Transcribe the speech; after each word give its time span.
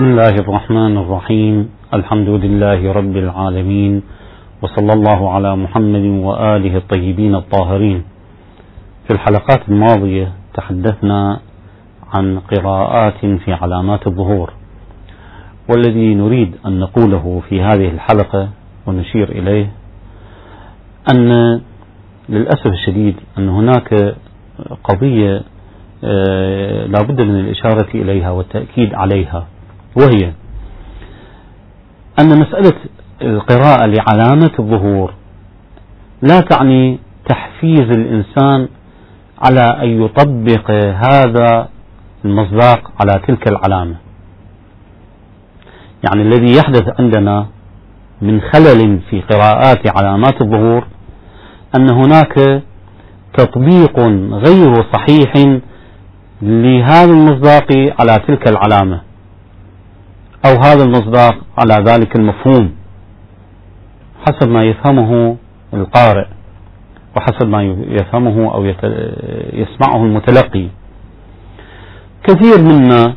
بسم 0.00 0.10
الله 0.10 0.28
الرحمن 0.28 0.96
الرحيم. 0.96 1.70
الحمد 1.94 2.28
لله 2.28 2.92
رب 2.92 3.16
العالمين. 3.16 4.02
وصلى 4.62 4.92
الله 4.92 5.30
على 5.30 5.56
محمد 5.56 6.04
وآله 6.24 6.76
الطيبين 6.76 7.34
الطاهرين. 7.34 8.04
في 9.06 9.10
الحلقات 9.10 9.68
الماضية 9.68 10.32
تحدثنا 10.54 11.40
عن 12.12 12.38
قراءات 12.38 13.26
في 13.44 13.52
علامات 13.52 14.06
الظهور. 14.06 14.52
والذي 15.68 16.14
نريد 16.14 16.56
أن 16.66 16.80
نقوله 16.80 17.42
في 17.48 17.62
هذه 17.62 17.88
الحلقة 17.88 18.48
ونشير 18.86 19.28
إليه 19.28 19.72
أن 21.14 21.60
للأسف 22.28 22.66
الشديد 22.66 23.16
أن 23.38 23.48
هناك 23.48 24.14
قضية 24.84 25.42
آه، 26.04 26.86
لا 26.86 27.02
بد 27.02 27.20
من 27.20 27.40
الإشارة 27.40 27.88
إليها 27.94 28.30
والتأكيد 28.30 28.94
عليها. 28.94 29.59
وهي 29.96 30.32
أن 32.20 32.38
مسألة 32.40 32.72
القراءة 33.22 33.86
لعلامة 33.86 34.50
الظهور 34.58 35.14
لا 36.22 36.40
تعني 36.40 36.98
تحفيز 37.28 37.90
الإنسان 37.90 38.68
على 39.42 39.60
أن 39.82 40.02
يطبق 40.04 40.70
هذا 40.94 41.68
المصداق 42.24 42.92
على 43.00 43.20
تلك 43.28 43.48
العلامة. 43.48 43.96
يعني 46.04 46.22
الذي 46.22 46.52
يحدث 46.56 47.00
عندنا 47.00 47.46
من 48.22 48.40
خلل 48.40 49.00
في 49.10 49.20
قراءات 49.20 49.96
علامات 49.96 50.42
الظهور 50.42 50.86
أن 51.76 51.90
هناك 51.90 52.62
تطبيق 53.34 53.98
غير 54.32 54.74
صحيح 54.92 55.32
لهذا 56.42 57.12
المصداق 57.12 57.72
على 58.00 58.18
تلك 58.28 58.48
العلامة. 58.48 59.00
أو 60.46 60.50
هذا 60.64 60.84
المصداق 60.84 61.34
على 61.58 61.74
ذلك 61.84 62.16
المفهوم 62.16 62.70
حسب 64.26 64.48
ما 64.48 64.64
يفهمه 64.64 65.36
القارئ 65.74 66.26
وحسب 67.16 67.48
ما 67.48 67.62
يفهمه 67.88 68.54
أو 68.54 68.64
يسمعه 69.52 70.04
المتلقي. 70.04 70.66
كثير 72.24 72.62
منا 72.62 73.14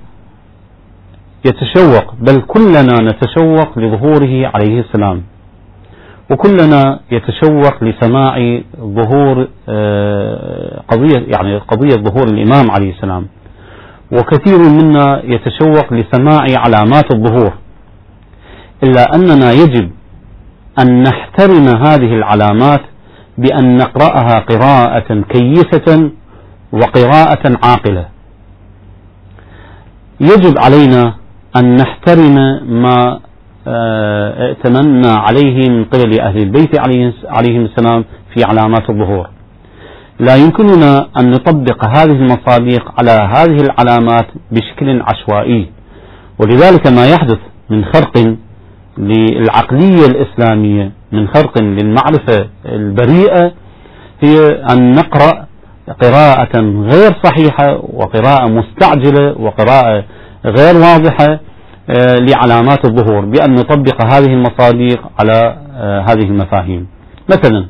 يتشوق 1.45 2.13
بل 2.19 2.41
كلنا 2.41 2.93
نتشوق 3.01 3.79
لظهوره 3.79 4.51
عليه 4.55 4.79
السلام. 4.79 5.23
وكلنا 6.31 6.99
يتشوق 7.11 7.83
لسماع 7.83 8.61
ظهور 8.79 9.47
آه، 9.69 10.81
قضية 10.87 11.25
يعني 11.37 11.57
قضية 11.57 11.95
ظهور 11.95 12.27
الإمام 12.27 12.71
عليه 12.71 12.93
السلام. 12.93 13.27
وكثير 14.13 14.57
منا 14.57 15.21
يتشوق 15.25 15.93
لسماع 15.93 16.45
علامات 16.65 17.13
الظهور 17.13 17.53
إلا 18.83 19.15
أننا 19.15 19.51
يجب 19.51 19.91
أن 20.79 21.03
نحترم 21.03 21.67
هذه 21.67 22.13
العلامات 22.15 22.81
بأن 23.37 23.77
نقرأها 23.77 24.39
قراءة 24.39 25.21
كيسة 25.29 26.11
وقراءة 26.71 27.57
عاقلة. 27.63 28.05
يجب 30.21 30.53
علينا 30.57 31.13
أن 31.57 31.75
نحترم 31.75 32.35
ما 32.81 33.19
آه، 33.67 34.47
ائتمنا 34.47 35.13
عليه 35.15 35.69
من 35.69 35.83
قبل 35.85 36.19
أهل 36.19 36.37
البيت 36.37 36.79
عليهم 37.25 37.65
السلام 37.65 38.05
في 38.33 38.43
علامات 38.43 38.89
الظهور. 38.89 39.29
لا 40.19 40.35
يمكننا 40.35 41.07
أن 41.19 41.31
نطبق 41.31 41.85
هذه 41.85 42.11
المصادق 42.11 42.93
على 42.99 43.11
هذه 43.11 43.57
العلامات 43.61 44.27
بشكل 44.51 45.01
عشوائي. 45.01 45.69
ولذلك 46.39 46.87
ما 46.87 47.05
يحدث 47.07 47.39
من 47.69 47.85
خرق 47.85 48.35
للعقلية 48.97 50.05
الإسلامية 50.05 50.91
من 51.11 51.27
خرق 51.27 51.61
للمعرفة 51.61 52.47
البريئة 52.65 53.51
هي 54.21 54.35
أن 54.71 54.91
نقرأ 54.95 55.45
قراءة 56.01 56.59
غير 56.61 57.11
صحيحة 57.23 57.79
وقراءة 57.93 58.47
مستعجلة 58.47 59.35
وقراءة 59.39 60.03
غير 60.45 60.75
واضحة 60.75 61.39
آه، 61.89 62.15
لعلامات 62.19 62.85
الظهور 62.85 63.25
بأن 63.25 63.53
نطبق 63.55 64.05
هذه 64.05 64.33
المصادق 64.33 65.11
على 65.19 65.57
آه، 65.75 65.99
هذه 66.01 66.23
المفاهيم. 66.23 66.87
مثلا 67.29 67.65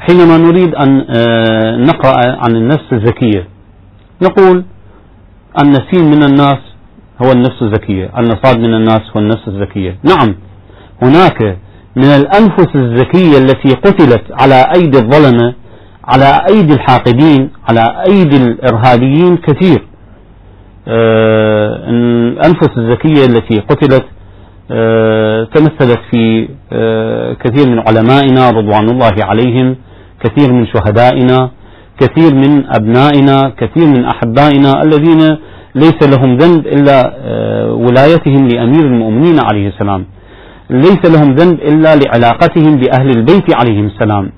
حينما 0.00 0.36
نريد 0.38 0.74
أن 0.74 1.04
آه، 1.18 1.76
نقرأ 1.76 2.36
عن 2.44 2.56
النفس 2.56 2.92
الذكية 2.92 3.48
نقول 4.22 4.64
أن 5.64 5.74
سين 5.90 6.04
من 6.10 6.22
الناس 6.22 6.58
هو 7.22 7.32
النفس 7.32 7.62
الذكية 7.62 8.10
أن 8.18 8.28
صاد 8.44 8.58
من 8.58 8.74
الناس 8.74 9.00
هو 9.16 9.20
النفس 9.20 9.48
الذكية 9.48 9.98
نعم 10.04 10.34
هناك 11.02 11.58
من 11.96 12.04
الأنفس 12.04 12.68
الذكية 12.74 13.38
التي 13.38 13.74
قتلت 13.74 14.22
على 14.40 14.64
أيدي 14.76 14.98
الظلمة 14.98 15.54
على 16.04 16.42
أيدي 16.50 16.74
الحاقدين 16.74 17.50
على 17.68 18.02
أيدي 18.08 18.36
الإرهابيين 18.36 19.36
كثير. 19.36 19.86
الأنفس 20.88 22.68
آه، 22.68 22.80
الذكية 22.80 23.24
التي 23.24 23.60
قتلت 23.60 24.04
آه، 24.70 25.44
تمثلت 25.44 25.98
في 26.10 26.48
كثير 27.44 27.68
من 27.68 27.78
علمائنا 27.78 28.50
رضوان 28.50 28.88
الله 28.90 29.14
عليهم. 29.20 29.76
كثير 30.24 30.52
من 30.52 30.66
شهدائنا 30.66 31.50
كثير 32.00 32.34
من 32.34 32.64
أبنائنا 32.66 33.52
كثير 33.58 33.86
من 33.86 34.04
أحبائنا 34.04 34.82
الذين 34.82 35.36
ليس 35.74 36.02
لهم 36.02 36.36
ذنب 36.36 36.66
إلا 36.66 36.98
ولايتهم 37.72 38.48
لأمير 38.48 38.84
المؤمنين 38.86 39.36
عليه 39.40 39.68
السلام. 39.68 40.04
ليس 40.70 41.02
لهم 41.04 41.34
ذنب 41.34 41.60
إلا 41.60 41.96
لعلاقتهم 41.96 42.76
بأهل 42.76 43.10
البيت 43.10 43.54
عليهم 43.54 43.86
السلام. 43.86 44.30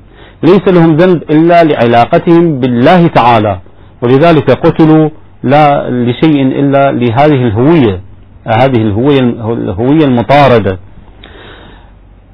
ليس 0.43 0.65
لهم 0.69 0.97
ذنب 0.97 1.23
إلا 1.31 1.65
لعلاقتهم 1.65 2.61
بالله 2.61 3.07
تعالى. 3.07 3.59
ولذلك 4.03 4.51
قتلوا 4.51 5.09
لا 5.43 5.91
لشيء 5.91 6.43
إلا 6.61 6.93
لهذه 6.93 7.41
الهوية 7.49 8.01
هذه 8.47 8.83
الهوية 8.87 9.21
الهوية 9.53 10.05
المطاردة. 10.05 10.79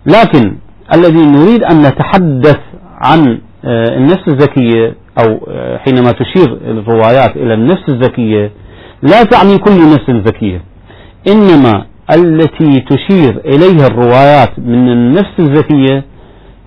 لكن 0.06 0.56
الذي 0.94 1.22
نريد 1.26 1.65
أن 1.65 1.82
نتحدث 1.82 2.60
عن 2.98 3.38
آه، 3.64 3.97
النفس 3.97 4.28
الذكية 4.28 4.94
أو 5.19 5.47
آه، 5.48 5.78
حينما 5.78 6.12
تشير 6.12 6.59
الروايات 6.64 7.36
إلى 7.36 7.54
النفس 7.54 7.88
الذكية 7.88 8.50
لا 9.03 9.22
تعني 9.22 9.59
كل 9.59 9.91
نفس 9.91 10.10
ذكية. 10.10 10.62
إنما 11.28 11.86
التي 12.14 12.81
تشير 12.81 13.41
إليها 13.44 13.86
الروايات 13.86 14.59
من 14.59 14.92
النفس 14.92 15.34
الذكية 15.38 16.04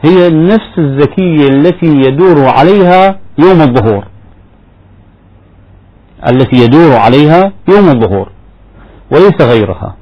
هي 0.06 0.28
النفس 0.28 0.78
الذكية 0.78 1.48
التي 1.50 1.88
يدور 2.08 2.46
عليها 2.46 3.20
يوم 3.40 3.62
الظهور. 3.62 4.04
التي 6.30 6.56
يدور 6.56 6.94
عليها 6.96 7.52
يوم 7.70 7.90
الظهور 7.90 8.30
وليس 9.12 9.42
غيرها. 9.42 9.96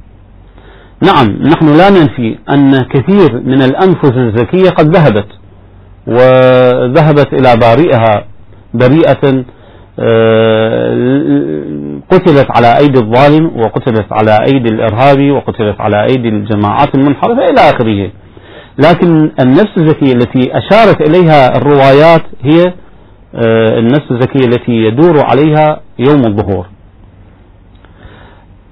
نعم 1.04 1.28
نحن 1.28 1.78
لا 1.78 1.90
ننفي 1.90 2.38
أن 2.50 2.78
كثير 2.78 3.42
من 3.46 3.62
الأنفس 3.62 4.14
الزكية 4.18 4.70
قد 4.70 4.96
ذهبت. 4.96 5.39
وذهبت 6.10 7.34
إلى 7.34 7.58
بارئها 7.62 8.26
بريئة 8.74 9.44
آه، 10.00 12.00
قتلت 12.12 12.48
على 12.56 12.78
أيدي 12.78 13.00
الظالم 13.00 13.60
وقتلت 13.60 14.06
على 14.12 14.38
أيدي 14.46 14.70
الإرهابي 14.70 15.32
وقتلت 15.32 15.82
على 15.82 16.04
أيدي 16.04 16.30
الجماعات 16.30 16.96
المنحرفة 16.96 17.46
إلى 17.50 17.60
آخره. 17.62 18.12
لكن 18.78 19.32
النفس 19.40 19.78
الزكية 19.78 20.14
التي 20.14 20.52
أشارت 20.58 21.10
إليها 21.10 21.58
الروايات 21.58 22.22
هي 22.44 22.74
آه، 23.36 23.80
النفس 23.80 24.12
الذكية 24.12 24.46
التي 24.46 24.72
يدور 24.72 25.20
عليها 25.26 25.82
يوم 26.00 26.26
الظهور. 26.26 26.66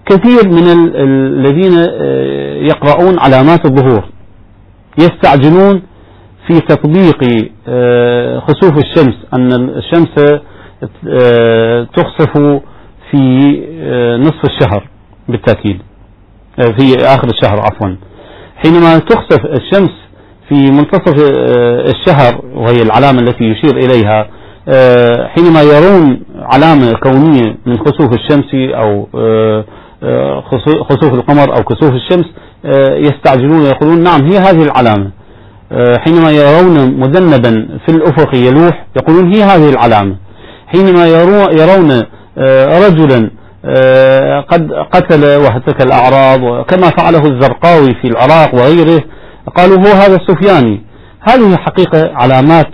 كثير 0.06 0.50
من 0.50 0.64
الذين 0.96 1.74
آه، 1.78 2.56
يقرؤون 2.56 3.20
علامات 3.20 3.66
الظهور 3.66 4.04
يستعجلون 5.00 5.82
في 6.48 6.60
تطبيق 6.60 7.50
آه، 7.68 8.40
خسوف 8.40 8.78
الشمس 8.78 9.16
أن 9.34 9.54
الشمس 9.54 10.42
تخسف 11.96 12.62
في 13.12 13.18
نصف 14.22 14.46
الشهر 14.46 14.88
بالتأكيد. 15.30 15.82
في 16.58 16.96
آخر 17.00 17.28
الشهر 17.28 17.60
عفوا. 17.60 17.96
حينما 18.56 19.00
تخسف 19.00 19.46
الشمس 19.46 19.92
في 20.50 20.72
منتصف 20.72 21.16
الشهر 21.90 22.42
وهي 22.56 22.82
العلامة 22.82 23.20
التي 23.20 23.44
يشير 23.44 23.78
إليها 23.78 24.28
آه، 24.70 25.28
حينما 25.28 25.62
يرون 25.62 26.20
علامة 26.40 26.94
كونية 26.94 27.58
من 27.66 27.78
خسوف 27.78 28.14
الشمس 28.14 28.54
أو 28.54 29.08
آه، 29.16 29.66
آه، 30.04 30.44
خسوف 30.90 31.14
القمر 31.14 31.58
أو 31.58 31.64
كسوف 31.64 31.92
الشمس 31.94 32.26
يستعجلون 33.08 33.60
ويقولون 33.62 34.04
نعم 34.04 34.22
هي 34.22 34.38
هذه 34.38 34.64
العلامة. 34.64 35.12
حينما 36.06 36.32
يرون 36.32 37.00
مذنبا 37.00 37.68
في 37.86 37.92
الأفق 37.92 38.36
يلوح 38.36 38.86
يقولون 38.98 39.34
هي 39.34 39.44
هذه 39.44 39.70
العلامة. 39.70 40.16
حينما 40.68 41.08
يرون 41.52 42.04
رجلا 42.88 43.32
قد 44.50 44.72
قتل 44.92 45.26
وهتك 45.26 45.82
الأعراض 45.82 46.44
وكما 46.44 46.90
فعله 46.98 47.26
الزرقاوي 47.26 47.94
في 48.02 48.08
العراق 48.08 48.56
وغيره 48.56 49.04
قالوا 49.56 49.78
هو 49.78 49.92
هذا 49.94 50.16
السفياني. 50.16 50.82
هذه 51.30 51.56
حقيقة 51.56 52.12
علامات 52.16 52.68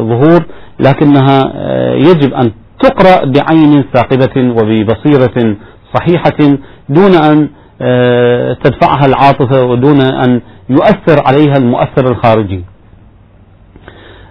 ظهور 0.00 0.44
لكنها 0.80 1.52
يجب 1.94 2.34
أن 2.34 2.52
تقرأ 2.82 3.24
بعين 3.24 3.84
ثاقبة 3.94 4.36
وببصيرة 4.36 5.56
صحيحة 5.94 6.56
دون 6.88 7.14
أن 7.14 7.38
آه، 7.42 7.57
تدفعها 8.64 9.06
العاطفة 9.06 9.64
ودون 9.64 10.00
أن 10.00 10.40
يؤثر 10.70 11.22
عليها 11.26 11.56
المؤثر 11.56 12.10
الخارجي. 12.10 12.64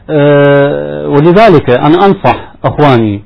آه، 0.10 1.08
ولذلك 1.08 1.70
أنا 1.70 1.96
أنصح 2.06 2.54
أخواني 2.66 3.24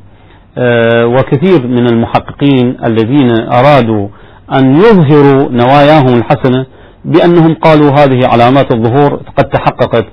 آه، 0.57 1.05
وكثير 1.05 1.67
من 1.67 1.87
المحققين 1.87 2.77
الذين 2.85 3.31
أرادوا 3.41 4.07
أن 4.53 4.75
يظهروا 4.75 5.51
نواياهم 5.51 6.13
الحسنة 6.17 6.65
بأنهم 7.05 7.53
قالوا 7.53 7.91
هذه 7.91 8.27
علامات 8.27 8.73
الظهور 8.73 9.21
قد 9.37 9.43
تحققت 9.43 10.05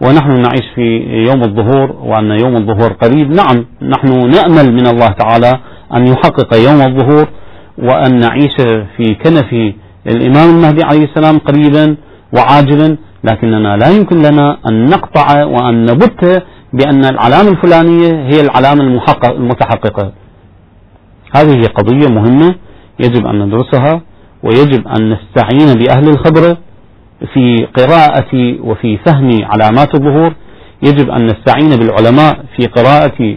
ونحن 0.00 0.30
نعيش 0.30 0.62
في 0.74 0.98
يوم 1.30 1.42
الظهور 1.42 1.96
وأن 2.02 2.30
يوم 2.30 2.56
الظهور 2.56 2.92
قريب. 2.92 3.30
نعم 3.30 3.66
نحن 3.82 4.30
نأمل 4.30 4.72
من 4.72 4.86
الله 4.86 5.08
تعالى 5.08 5.58
أن 5.94 6.06
يحقق 6.06 6.54
يوم 6.56 6.80
الظهور. 6.82 7.28
وأن 7.78 8.18
نعيش 8.18 8.56
في 8.96 9.14
كنف 9.14 9.52
الإمام 10.06 10.50
المهدي 10.56 10.84
عليه 10.84 11.04
السلام 11.04 11.38
قريبا 11.38 11.96
وعاجلا 12.36 12.96
لكننا 13.24 13.76
لا 13.76 13.88
يمكن 13.90 14.22
لنا 14.22 14.58
أن 14.68 14.86
نقطع 14.86 15.44
وأن 15.44 15.84
نبت 15.84 16.42
بأن 16.72 17.04
العلامة 17.04 17.48
الفلانية 17.48 18.12
هي 18.32 18.40
العلامة 18.40 19.00
المتحققة. 19.24 20.12
هذه 21.36 21.62
قضية 21.74 22.08
مهمة 22.08 22.54
يجب 23.00 23.26
أن 23.26 23.38
ندرسها 23.42 24.00
ويجب 24.42 24.88
أن 24.88 25.10
نستعين 25.12 25.78
بأهل 25.78 26.08
الخبرة 26.08 26.56
في 27.34 27.66
قراءة 27.78 28.60
وفي 28.60 28.98
فهم 29.06 29.30
علامات 29.44 29.94
الظهور. 29.94 30.34
يجب 30.82 31.10
أن 31.10 31.26
نستعين 31.26 31.70
بالعلماء 31.78 32.44
في 32.56 32.66
قراءة 32.66 33.36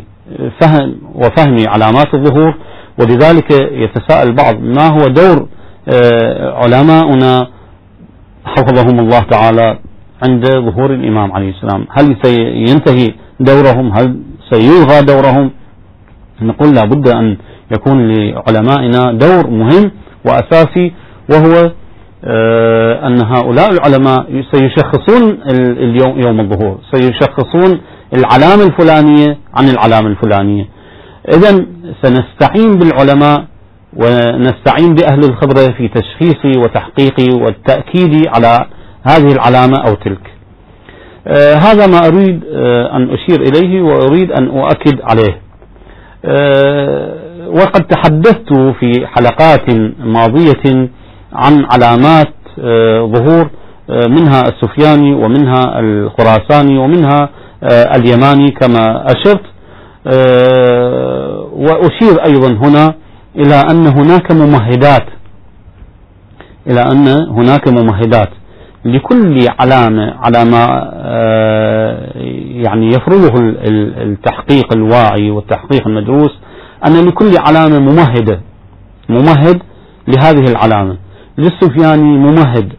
فهم 0.62 0.96
وفهم 1.16 1.68
علامات 1.68 2.14
الظهور. 2.14 2.54
ولذلك 3.00 3.52
يتساءل 3.72 4.28
البعض 4.28 4.56
ما 4.62 4.88
هو 4.88 5.08
دور 5.08 5.48
آه، 5.94 6.54
علماؤنا 6.64 7.48
حفظهم 8.46 9.00
الله 9.00 9.20
تعالى 9.20 9.80
عند 10.28 10.46
ظهور 10.46 10.94
الإمام 10.94 11.32
عليه 11.32 11.50
السلام. 11.50 11.88
هل 11.92 12.16
سينتهي 12.24 13.14
دورهم؟ 13.40 13.92
هل 13.92 14.20
سيلغى 14.52 15.02
دورهم؟ 15.02 15.52
نقول 16.42 16.76
لابد 16.76 17.08
أن 17.08 17.38
يكون 17.72 18.14
لعلمائنا 18.14 19.12
دور 19.12 19.50
مهم 19.50 19.92
وأساسي 20.26 20.92
وهو 21.32 21.72
آه، 22.28 23.08
أن 23.08 23.26
هؤلاء 23.26 23.70
العلماء 23.72 24.44
سيشخصون 24.52 25.38
اليوم 25.80 26.20
يوم 26.28 26.40
الظهور 26.40 26.80
سيشخصون 26.94 27.82
العلامة 28.14 28.64
الفلانية 28.64 29.38
عن 29.54 29.70
العلامة 29.70 30.08
الفلانية. 30.08 30.66
إذا 31.34 31.66
سنستعين 32.04 32.78
بالعلماء 32.80 33.46
ونستعين 33.98 34.96
بأهل 34.96 35.20
الخبرة 35.24 35.72
في 35.78 35.88
تشخيص 35.88 36.58
وتحقيق 36.58 37.16
والتأكيد 37.42 38.28
على 38.28 38.66
هذه 39.04 39.32
العلامة 39.34 39.78
أو 39.88 39.94
تلك. 39.94 40.32
آه 41.28 41.54
هذا 41.56 41.88
ما 41.88 42.08
أريد 42.08 42.44
آه 42.54 42.96
أن 42.98 43.10
أشير 43.10 43.42
إليه 43.42 43.82
وأريد 43.82 44.32
أن 44.32 44.48
أؤكد 44.48 45.02
عليه. 45.02 45.42
آه 46.26 47.16
وقد 47.50 47.82
تحدثت 47.88 48.54
في 48.80 49.08
حلقات 49.08 49.70
ماضية 50.00 50.90
عن 51.34 51.66
علامات 51.74 52.34
آه 52.60 53.02
ظهور 53.16 53.50
آه 53.90 54.08
منها 54.08 54.42
السفياني 54.42 55.14
ومنها 55.14 55.80
الخراساني 55.80 56.78
ومنها 56.78 57.30
آه 57.64 57.96
اليماني 57.96 58.52
كما 58.52 59.06
أشرت. 59.06 59.42
وأشير 61.56 62.24
أيضا 62.26 62.48
هنا 62.68 62.94
إلى 63.36 63.56
أن 63.72 63.88
هناك 63.88 64.32
ممهدات 64.32 65.06
إلى 66.68 66.82
أن 66.82 67.08
هناك 67.30 67.68
ممهدات 67.68 68.30
لكل 68.86 69.48
علامة 69.60 70.14
على 70.20 70.46
ما 70.46 70.92
آه، 70.94 72.12
يعني 72.64 72.88
يفرضه 72.88 73.34
التحقيق 74.04 74.74
الواعي 74.74 75.32
والتحقيق 75.32 75.88
المدروس 75.88 76.32
أن 76.88 77.06
لكل 77.08 77.32
علامة 77.38 77.80
ممهدة 77.80 78.40
ممهد 79.10 79.62
لهذه 80.08 80.44
العلامة. 80.52 80.98
للسفياني 81.38 82.18
ممهد 82.18 82.74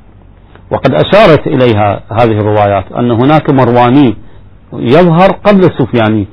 وقد 0.70 0.94
أشارت 0.94 1.46
إليها 1.46 2.00
هذه 2.12 2.40
الروايات 2.40 2.84
أن 2.98 3.10
هناك 3.10 3.50
مرواني 3.50 4.16
يظهر 4.72 5.30
قبل 5.44 5.60
السفياني. 5.64 6.26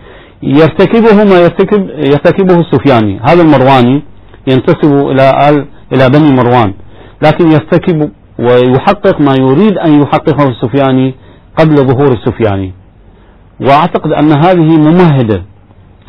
يرتكبه 0.43 1.23
ما 1.23 1.39
يرتكب 1.39 1.89
يرتكبه 1.89 2.59
السفياني. 2.59 3.19
هذا 3.27 3.41
المرواني 3.41 4.03
ينتسب 4.47 4.93
إلى 4.93 5.49
آل 5.49 5.65
إلى 5.93 6.09
بني 6.09 6.31
مروان. 6.31 6.73
لكن 7.25 7.51
يرتكب 7.51 8.11
ويحقق 8.39 9.21
ما 9.21 9.33
يريد 9.39 9.77
أن 9.77 10.01
يحققه 10.01 10.49
السفياني 10.49 11.15
قبل 11.59 11.75
ظهور 11.75 12.11
السفياني. 12.11 12.73
وأعتقد 13.61 14.11
أن 14.11 14.31
هذه 14.31 14.77
ممهدة. 14.77 15.43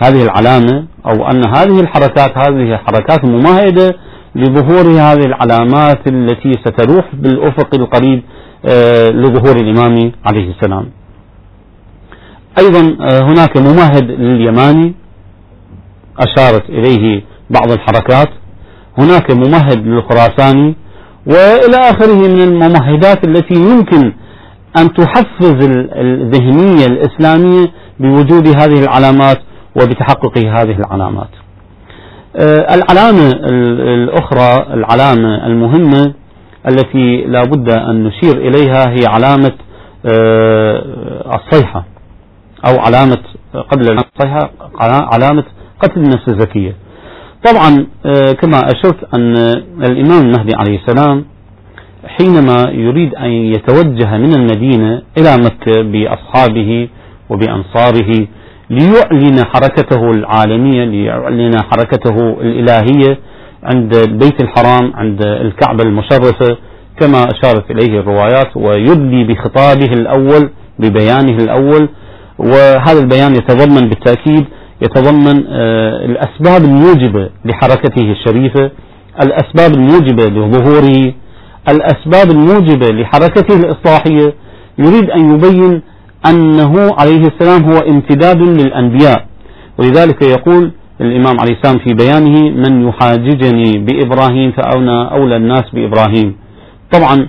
هذه 0.04 0.22
العلامة 0.22 0.84
أو 1.06 1.26
أن 1.30 1.42
هذه 1.56 1.80
الحركات 1.80 2.38
هذه 2.38 2.76
حركات 2.76 3.24
ممهدة 3.24 3.94
لظهور 4.34 4.90
هذه 4.90 5.24
العلامات 5.26 6.06
التي 6.06 6.52
ستروح 6.52 7.14
بالأفق 7.14 7.74
القريب 7.74 8.22
آه، 8.68 9.10
لظهور 9.10 9.56
الإمام 9.56 10.12
عليه 10.26 10.50
السلام. 10.50 10.86
أيضا 12.58 12.96
آه، 13.00 13.20
هناك 13.22 13.56
ممهد 13.56 14.10
لليماني 14.10 14.94
أشارت 16.18 16.70
إليه 16.70 17.22
بعض 17.50 17.70
الحركات. 17.70 18.28
هناك 18.98 19.30
ممهد 19.30 19.86
للخراساني 19.86 20.76
وإلى 21.26 21.76
آخره 21.76 22.14
من 22.14 22.42
الممهدات 22.42 23.24
التي 23.24 23.54
يمكن 23.54 24.12
أن 24.78 24.92
تحفز 24.92 25.68
الذهنية 25.96 26.86
الإسلامية 26.86 27.66
بوجود 28.00 28.46
هذه 28.46 28.82
العلامات 28.82 29.38
وبتحقق 29.76 30.38
هذه 30.38 30.76
العلامات. 30.78 31.28
آه، 32.36 32.74
العلامة 32.74 33.30
الأخرى 33.94 34.74
العلامة 34.74 35.46
المهمة 35.46 36.14
التي 36.68 37.24
لا 37.26 37.44
بد 37.44 37.68
أن 37.70 38.04
نشير 38.04 38.36
إليها 38.36 38.88
هي 38.90 39.06
علامة 39.06 39.52
آه، 40.06 41.36
الصيحة. 41.36 41.84
أو 42.68 42.80
علامة 42.80 43.18
قبل 43.70 43.82
الصيحة 43.98 44.50
علامة 45.12 45.44
قتل 45.80 46.00
النفس 46.00 46.28
الزكية. 46.28 46.76
طبعا 47.46 47.86
آه، 48.06 48.32
كما 48.32 48.58
أشرت 48.58 49.14
أن 49.14 49.34
الإمام 49.84 50.22
المهدي 50.26 50.52
عليه 50.56 50.78
السلام 50.78 51.24
حينما 52.06 52.70
يريد 52.70 53.14
أن 53.14 53.30
يتوجه 53.30 54.16
من 54.18 54.34
المدينة 54.34 55.02
إلى 55.18 55.36
مكة 55.44 55.82
بأصحابه 55.82 56.88
وبأنصاره 57.30 58.26
ليعلن 58.70 59.44
حركته 59.44 60.10
العالمية 60.10 60.84
ليعلن 60.84 61.52
حركته 61.62 62.36
الإلهية 62.40 63.18
عند 63.62 63.94
البيت 63.96 64.42
الحرام 64.42 64.92
عند 64.94 65.22
الكعبة 65.22 65.82
المشرفة 65.84 66.56
كما 67.00 67.24
أشارت 67.30 67.70
إليه 67.70 67.98
الروايات 68.00 68.56
ويدلي 68.56 69.24
بخطابه 69.24 69.92
الأول 69.92 70.50
ببيانه 70.78 71.36
الأول 71.36 71.88
وهذا 72.38 73.00
البيان 73.00 73.32
يتضمن 73.34 73.88
بالتأكيد 73.88 74.44
يتضمن 74.82 75.44
آه، 75.48 76.04
الأسباب 76.04 76.64
الموجبة 76.64 77.30
لحركته 77.44 78.12
الشريفة 78.12 78.70
الأسباب 79.22 79.74
الموجبة 79.74 80.24
لظهوره 80.24 81.12
الأسباب 81.68 82.30
الموجبة 82.30 82.86
لحركته 82.88 83.56
الإصلاحية. 83.56 84.34
يريد 84.78 85.10
أن 85.10 85.34
يبين 85.34 85.82
أنه 86.26 86.74
عليه 86.98 87.22
السلام 87.26 87.64
هو 87.72 87.78
امتداد 87.78 88.42
للأنبياء. 88.42 89.26
ولذلك 89.78 90.22
يقول 90.22 90.72
الإمام 91.00 91.40
عليه 91.40 91.52
السلام 91.56 91.78
في 91.78 91.94
بيانه 91.94 92.40
من 92.50 92.88
يحاججني 92.88 93.78
بإبراهيم 93.78 94.52
فأنا 94.52 95.08
أولى 95.12 95.36
الناس 95.36 95.64
بإبراهيم. 95.74 96.36
طبعا 96.92 97.28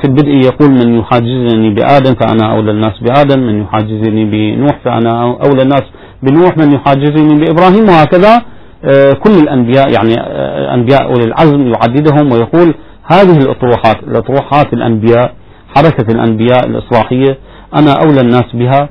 في 0.00 0.04
البدء 0.04 0.28
يقول 0.28 0.70
من 0.70 0.98
يحاجزني 0.98 1.70
بآدم 1.74 2.14
فأنا 2.14 2.52
أولى 2.52 2.70
الناس 2.70 2.92
بآدم 3.02 3.40
من 3.46 3.62
يحاجزني 3.62 4.24
بنوح 4.24 4.78
فأنا 4.84 5.22
أولى 5.22 5.62
الناس 5.62 5.82
بنوح 6.22 6.56
من 6.56 6.72
يحاجزني 6.72 7.40
بإبراهيم 7.40 7.88
وهكذا. 7.88 8.42
آه، 8.84 9.12
كل 9.12 9.30
الأنبياء 9.42 9.92
يعني 9.92 10.14
آه، 10.20 10.74
أنبياء 10.74 11.04
أولي 11.04 11.24
العزم 11.24 11.72
يعددهم 11.72 12.32
ويقول 12.32 12.74
هذه 13.12 13.36
الأطروحات 13.38 14.02
الأطروحات 14.02 14.72
الأنبياء 14.72 15.32
حركة 15.76 16.12
الأنبياء 16.12 16.66
الإصلاحية 16.66 17.38
أنا 17.74 17.92
أولى 17.92 18.20
الناس 18.20 18.44
بها 18.54 18.88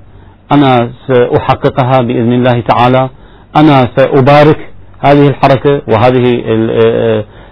أنا 0.53 0.89
سأحققها 1.07 2.01
بإذن 2.01 2.33
الله 2.33 2.63
تعالى 2.69 3.09
أنا 3.57 3.88
سأبارك 3.97 4.59
هذه 5.00 5.27
الحركة 5.27 5.81
وهذه 5.88 6.41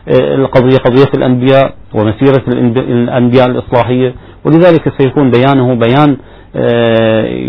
القضية 0.08 0.78
قضية 0.78 1.10
الأنبياء 1.18 1.74
ومسيرة 1.94 2.44
الأنبياء 2.48 3.48
الإصلاحية. 3.48 4.16
ولذلك 4.46 4.94
سيكون 5.02 5.32
بيانه 5.32 5.74
بيان 5.74 6.18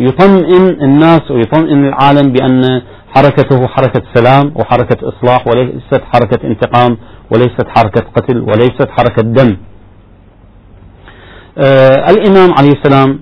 يطمئن 0.09 0.69
الناس 0.83 1.31
ويطمئن 1.31 1.85
العالم 1.89 2.33
بأن 2.33 2.83
حركته 3.15 3.67
حركة 3.67 4.03
سلام 4.15 4.53
وحركة 4.55 5.09
إصلاح 5.09 5.47
وليست 5.47 6.03
حركة 6.13 6.47
انتقام 6.47 6.97
وليست 7.31 7.67
حركة 7.77 8.05
قتل 8.17 8.39
وليست 8.41 8.89
حركة 8.91 9.23
دم. 9.23 9.57
آه 11.59 12.11
الإمام 12.11 12.51
عليه 12.59 12.73
السلام 12.73 13.19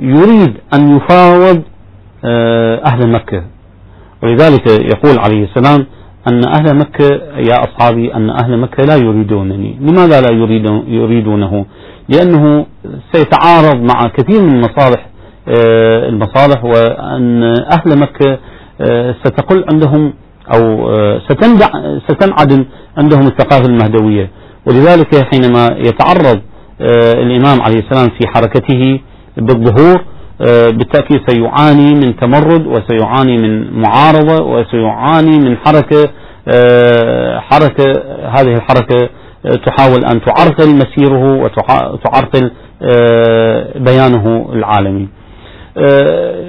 يريد 0.00 0.54
أن 0.74 0.96
يفاوض 0.96 1.62
آه 2.24 2.80
أهل 2.84 3.08
مكة. 3.12 3.42
ولذلك 4.22 4.66
يقول 4.70 5.18
عليه 5.18 5.44
السلام 5.44 5.86
أن 6.28 6.40
أهل 6.46 6.76
مكة 6.78 7.06
يا 7.36 7.54
أصحابي 7.64 8.14
أن 8.14 8.30
أهل 8.30 8.58
مكة 8.58 8.84
لا 8.84 8.96
يريدونني. 8.96 9.78
لماذا 9.80 10.20
لا 10.20 10.32
يريدونه؟ 10.88 11.66
لأنه 12.08 12.66
سيتعارض 13.12 13.76
مع 13.76 14.08
كثير 14.16 14.42
من 14.42 14.60
مصالح 14.60 15.06
آه 15.48 16.08
المصالح 16.08 16.64
وأن 16.64 17.42
أهل 17.44 17.98
مكة 18.00 18.38
آه، 18.80 19.14
ستقل 19.24 19.64
عندهم 19.72 20.12
أو 20.54 20.90
آه، 20.90 21.20
ستنعدم 22.08 22.64
عندهم 22.98 23.26
الثقافة 23.26 23.66
المهدوية. 23.66 24.30
ولذلك 24.66 25.24
حينما 25.32 25.76
يتعرض 25.78 26.40
الإمام 27.14 27.60
عليه 27.62 27.78
السلام 27.78 28.08
في 28.08 28.26
حركته 28.26 29.00
بالظهور 29.36 30.04
بالتأكيد 30.70 31.20
سيعاني 31.28 31.94
من 31.94 32.16
تمرد 32.16 32.66
وسيعاني 32.66 33.38
من 33.38 33.80
معارضة 33.80 34.44
وسيعاني 34.44 35.38
من 35.38 35.56
حركة 35.56 36.10
حركة 37.40 37.92
هذه 38.28 38.54
الحركة 38.54 39.08
تحاول 39.66 40.04
أن 40.04 40.20
تعرقل 40.20 40.68
مسيره 40.76 41.42
وتعرقل 41.42 42.50
بيانه 43.84 44.48
العالمي. 44.52 45.08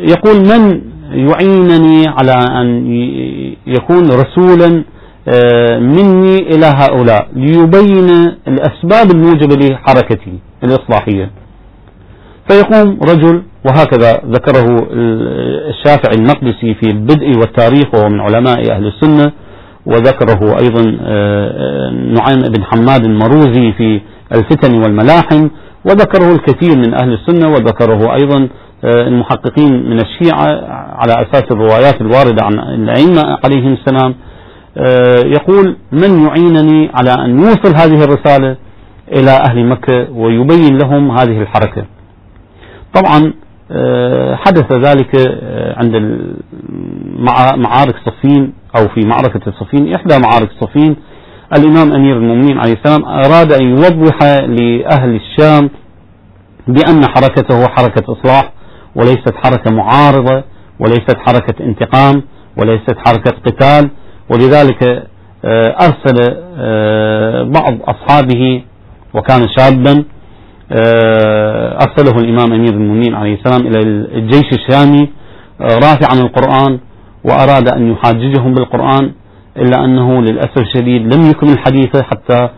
يقول 0.02 0.36
من 0.36 0.82
يعينني 1.12 2.08
على 2.08 2.32
أن 2.62 2.88
يكون 3.68 4.08
رسولا 4.10 4.84
آه، 5.28 5.80
مني 5.80 6.38
إلى 6.40 6.66
هؤلاء 6.66 7.28
ليبين 7.34 8.10
الأسباب 8.48 9.12
الموجبة 9.16 9.56
لحركتي 9.56 10.40
الإصلاحية؟ 10.64 11.32
فيقوم 12.50 13.00
رجل 13.02 13.44
وهكذا 13.66 14.22
ذكره 14.26 14.88
الشافعي 15.70 16.16
المقدسي 16.16 16.74
في 16.74 16.90
البدء 16.90 17.28
والتاريخ 17.40 17.94
وهو 17.94 18.10
من 18.10 18.20
علماء 18.22 18.72
أهل 18.72 18.88
السنة 18.88 19.32
وذكره 19.86 20.60
أيضا 20.60 20.98
آه، 21.02 21.90
نعيم 21.92 22.42
بن 22.42 22.64
حماد 22.64 23.06
المروزي 23.06 23.72
في 23.72 24.02
الفتن 24.36 24.74
والملاحم 24.84 25.50
وذكره 25.86 26.32
الكثير 26.32 26.78
من 26.78 26.94
أهل 26.94 27.14
السنة 27.14 27.50
وذكره 27.50 28.16
أيضا 28.16 28.48
آه، 28.84 29.08
المحققين 29.08 29.90
من 29.90 30.00
الشيعة 30.00 30.48
على 30.96 31.14
أساس 31.14 31.44
الروايات 31.52 32.02
الواردة 32.02 32.44
عن 32.44 32.60
الأئمة 32.60 33.38
عليهم 33.44 33.74
السلام. 33.74 34.16
آه، 34.78 35.20
يقول 35.26 35.76
من 35.92 36.26
يعينني 36.26 36.90
على 36.94 37.12
أن 37.26 37.40
يوصل 37.40 37.76
هذه 37.76 38.04
الرسالة 38.04 38.58
إلى 39.12 39.32
أهل 39.32 39.66
مكة 39.66 40.12
ويبين 40.12 40.78
لهم 40.78 41.12
هذه 41.12 41.42
الحركة؟ 41.42 41.99
طبعا 42.94 43.34
آه، 43.72 44.36
حدث 44.36 44.72
ذلك 44.72 45.16
عند 45.78 45.96
معارك 47.58 47.96
صفين 48.06 48.54
أو 48.78 48.88
في 48.88 49.08
معركة 49.08 49.52
صفين 49.60 49.94
إحدى 49.94 50.20
معارك 50.20 50.50
صفين. 50.62 50.96
الإمام 51.58 51.92
أمير 51.94 52.18
المؤمنين 52.18 52.58
عليه 52.58 52.74
السلام 52.74 53.06
أراد 53.06 53.54
أن 53.54 53.62
يوضح 53.70 54.24
لأهل 54.24 55.16
الشام 55.16 55.70
بأن 56.68 57.02
حركته 57.08 57.68
حركة 57.68 58.14
إصلاح 58.14 58.52
وليست 58.96 59.34
حركة 59.44 59.72
معارضة 59.72 60.44
وليست 60.80 61.18
حركة 61.18 61.64
انتقام 61.66 62.24
وليست 62.58 62.98
حركة 63.08 63.32
قتال. 63.46 63.90
ولذلك 64.32 64.84
آه، 65.46 65.76
أرسل 65.82 66.38
آه، 66.58 67.44
بعض 67.44 67.78
أصحابه 67.84 68.64
وكان 69.14 69.48
شابا 69.58 69.92
آه، 69.92 70.04
أرسله 71.86 72.18
الإمام 72.20 72.54
أمير 72.54 72.74
المؤمنين 72.74 73.16
عليه 73.16 73.34
السلام 73.34 73.68
إلى 73.68 73.80
الجيش 74.18 74.46
الشامي 74.54 75.10
رافعا 75.62 76.14
القرآن 76.22 76.80
وأراد 77.24 77.68
أن 77.70 77.92
يحاججهم 77.92 78.54
بالقرآن 78.54 79.12
إلا 79.58 79.86
أنه 79.86 80.22
للأسف 80.22 80.58
الشديد 80.58 81.16
لم 81.16 81.30
يكمل 81.30 81.60
حديثه 81.60 82.02
حتى 82.04 82.50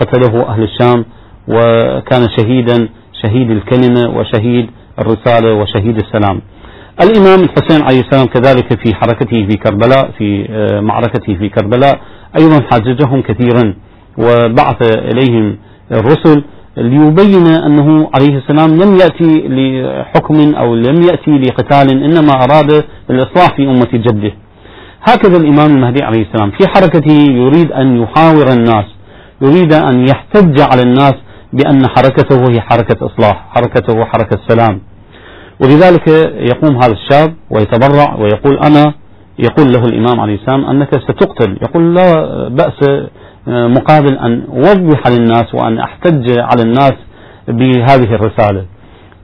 قتله 0.00 0.48
أهل 0.48 0.62
الشام 0.62 1.04
وكان 1.48 2.26
شهيدا 2.36 2.88
شهيد 3.22 3.50
الكلمة 3.50 4.18
وشهيد 4.18 4.70
الرسالة 4.98 5.54
وشهيد 5.54 5.96
السلام. 5.96 6.40
الإمام 7.02 7.40
الحسين 7.40 7.82
عليه 7.82 8.00
السلام 8.00 8.26
كذلك 8.26 8.84
في 8.84 8.94
حركته 8.94 9.46
في 9.50 9.56
كربلاء 9.56 10.10
في 10.18 10.46
آه، 10.50 10.80
معركته 10.80 11.34
في 11.34 11.48
كربلاء 11.48 11.98
أيضا 12.40 12.60
حاججهم 12.70 13.22
كثيرا 13.22 13.74
وبعث 14.18 14.82
إليهم 14.82 15.56
الرسل 15.92 16.44
ليبين 16.76 17.46
أنه 17.46 18.10
عليه 18.14 18.38
السلام 18.38 18.70
لم 18.82 18.94
يأتي 18.96 19.48
لحكم 19.48 20.54
أو 20.54 20.74
لم 20.74 21.02
يأتي 21.02 21.30
لقتال 21.30 21.90
إنما 21.90 22.32
أراد 22.32 22.84
الإصلاح 23.10 23.56
في 23.56 23.62
أمة 23.62 23.88
جده. 23.92 24.32
هكذا 25.02 25.36
الإمام 25.36 25.76
المهدي 25.76 26.02
عليه 26.02 26.26
السلام 26.26 26.50
في 26.50 26.68
حركته 26.68 27.12
يريد 27.12 27.72
أن 27.72 28.02
يحاور 28.02 28.52
الناس 28.52 28.84
يريد 29.42 29.72
أن 29.72 30.06
يحتج 30.08 30.60
على 30.60 30.82
الناس 30.82 31.14
بأن 31.52 31.86
حركته 31.86 32.52
هي 32.52 32.60
حركة 32.60 33.06
إصلاح 33.06 33.46
حركته 33.50 34.04
حركة 34.04 34.38
سلام. 34.48 34.80
ولذلك 35.60 36.08
يقوم 36.52 36.76
هذا 36.82 36.92
الشاب 36.92 37.34
ويتبرع 37.50 38.14
ويقول 38.14 38.58
أنا 38.58 38.94
يقول 39.38 39.72
له 39.72 39.84
الإمام 39.84 40.20
عليه 40.20 40.34
السلام 40.34 40.64
أنك 40.64 40.88
ستقتل. 40.94 41.58
يقول 41.62 41.94
لا 41.94 42.48
بأس 42.48 43.06
مقابل 43.46 44.18
أن 44.18 44.42
أوضح 44.48 45.06
للناس 45.08 45.54
وأن 45.54 45.78
أحتج 45.78 46.38
على 46.38 46.62
الناس 46.62 46.92
بهذه 47.48 48.14
الرسالة. 48.14 48.64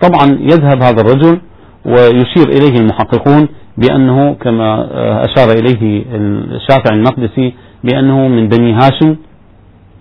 طبعا 0.01 0.39
يذهب 0.41 0.83
هذا 0.83 1.01
الرجل 1.01 1.41
ويشير 1.85 2.49
إليه 2.49 2.79
المحققون 2.81 3.49
بأنه 3.79 4.35
كما 4.35 4.89
أشار 5.25 5.53
إليه 5.53 6.05
الشافعي 6.11 6.97
المقدسي 6.97 7.55
بأنه 7.85 8.29
من 8.29 8.49
بني 8.49 8.73
هاشم 8.73 9.17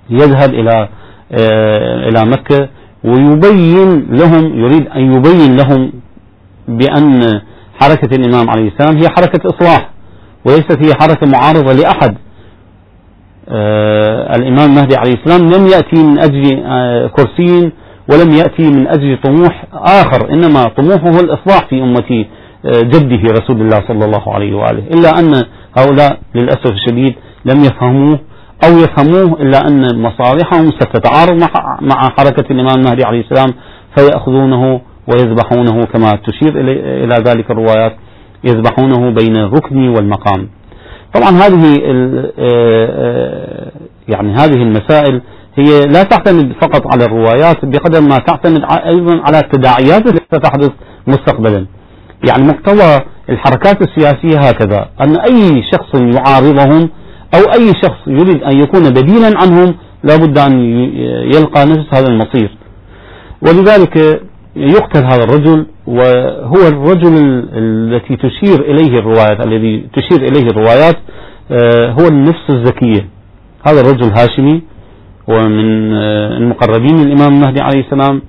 يذهب 0.09 0.53
إلى 0.53 0.89
آه، 1.31 2.09
إلى 2.09 2.25
مكة 2.25 2.69
ويبين 3.03 4.07
لهم 4.11 4.59
يريد 4.59 4.87
أن 4.87 5.13
يبين 5.13 5.57
لهم 5.57 5.91
بأن 6.67 7.41
حركة 7.81 8.15
الإمام 8.15 8.49
عليه 8.49 8.71
السلام 8.71 8.97
هي 8.97 9.09
حركة 9.09 9.49
إصلاح 9.49 9.89
وليست 10.45 10.77
هي 10.85 10.93
حركة 11.01 11.27
معارضة 11.27 11.73
لأحد. 11.73 12.11
آه 12.11 12.28
الإمام 14.35 14.69
المهدي 14.69 14.95
عليه 14.95 15.13
السلام 15.13 15.49
لم 15.49 15.67
يأتي 15.67 16.03
من 16.03 16.19
أجل 16.19 16.63
آه 16.65 17.07
كرسي 17.07 17.71
ولم 18.11 18.31
يأتي 18.31 18.69
من 18.69 18.87
أجل 18.87 19.17
طموح 19.23 19.65
آخر 19.73 20.29
إنما 20.33 20.63
طموحه 20.63 21.19
الإصلاح 21.19 21.67
في 21.69 21.75
أمة 21.83 22.25
آه 22.65 22.81
جده 22.81 23.21
رسول 23.31 23.61
الله 23.61 23.83
صلى 23.87 24.05
الله 24.05 24.33
عليه 24.33 24.55
وآله. 24.55 24.83
إلا 24.93 25.19
أن 25.19 25.33
هؤلاء 25.77 26.17
للأسف 26.35 26.71
الشديد 26.71 27.15
لم 27.45 27.63
يفهموه 27.63 28.19
أو 28.65 28.77
يفهموه 28.77 29.41
إلا 29.41 29.67
أن 29.67 30.01
مصالحهم 30.01 30.71
ستتعارض 30.71 31.39
مع 31.81 32.09
حركة 32.17 32.51
الإمام 32.51 32.75
المهدي 32.77 33.03
عليه 33.05 33.19
السلام 33.21 33.53
فيأخذونه 33.97 34.81
ويذبحونه 35.07 35.85
كما 35.85 36.19
تشير 36.27 36.61
إلى 37.03 37.15
ذلك 37.27 37.51
الروايات 37.51 37.93
يذبحونه 38.43 39.09
بين 39.09 39.37
الركن 39.37 39.89
والمقام. 39.89 40.49
طبعا 41.13 41.29
هذه 41.29 41.81
آه، 41.85 42.31
آه، 42.39 43.71
يعني 44.07 44.33
هذه 44.33 44.63
المسائل 44.63 45.21
هي 45.55 45.79
لا 45.79 46.03
تعتمد 46.03 46.53
فقط 46.61 46.93
على 46.93 47.05
الروايات 47.05 47.65
بقدر 47.65 48.01
ما 48.01 48.17
تعتمد 48.17 48.61
أيضا 48.85 49.21
على 49.23 49.39
التداعيات 49.39 50.07
التي 50.07 50.25
ستحدث 50.33 50.71
مستقبلا. 51.07 51.65
يعني 52.27 52.43
مقتضى 52.43 53.03
الحركات 53.29 53.81
السياسية 53.81 54.39
هكذا 54.39 54.89
أن 55.01 55.19
أي 55.19 55.63
شخص 55.71 55.95
يعارضهم 55.95 56.89
أو 57.35 57.53
أي 57.53 57.73
شخص 57.83 58.07
يريد 58.07 58.43
أن 58.43 58.57
يكون 58.57 58.89
بديلا 58.89 59.39
عنهم 59.39 59.75
لابد 60.03 60.37
أن 60.37 60.59
يلقى 61.35 61.65
نفس 61.65 61.85
هذا 61.93 62.07
المصير. 62.07 62.57
ولذلك 63.41 64.21
يقتل 64.55 65.03
هذا 65.05 65.23
الرجل 65.23 65.65
وهو 65.87 66.67
الرجل 66.67 67.45
التي 67.53 68.15
تشير 68.15 68.61
إليه 68.61 68.99
الروايات 68.99 69.45
الذي 69.47 69.85
تشير 69.93 70.21
إليه 70.29 70.49
الروايات 70.51 70.95
آه، 71.51 71.91
هو 71.91 72.07
النفس 72.07 72.49
الزكية. 72.49 73.07
هذا 73.67 73.81
الرجل 73.81 74.11
هاشمي 74.17 74.61
ومن 75.27 75.93
آه، 75.93 76.37
المقربين 76.37 76.95
من 76.95 77.07
الإمام 77.11 77.33
المهدي 77.33 77.61
عليه 77.61 77.79
السلام 77.79 78.21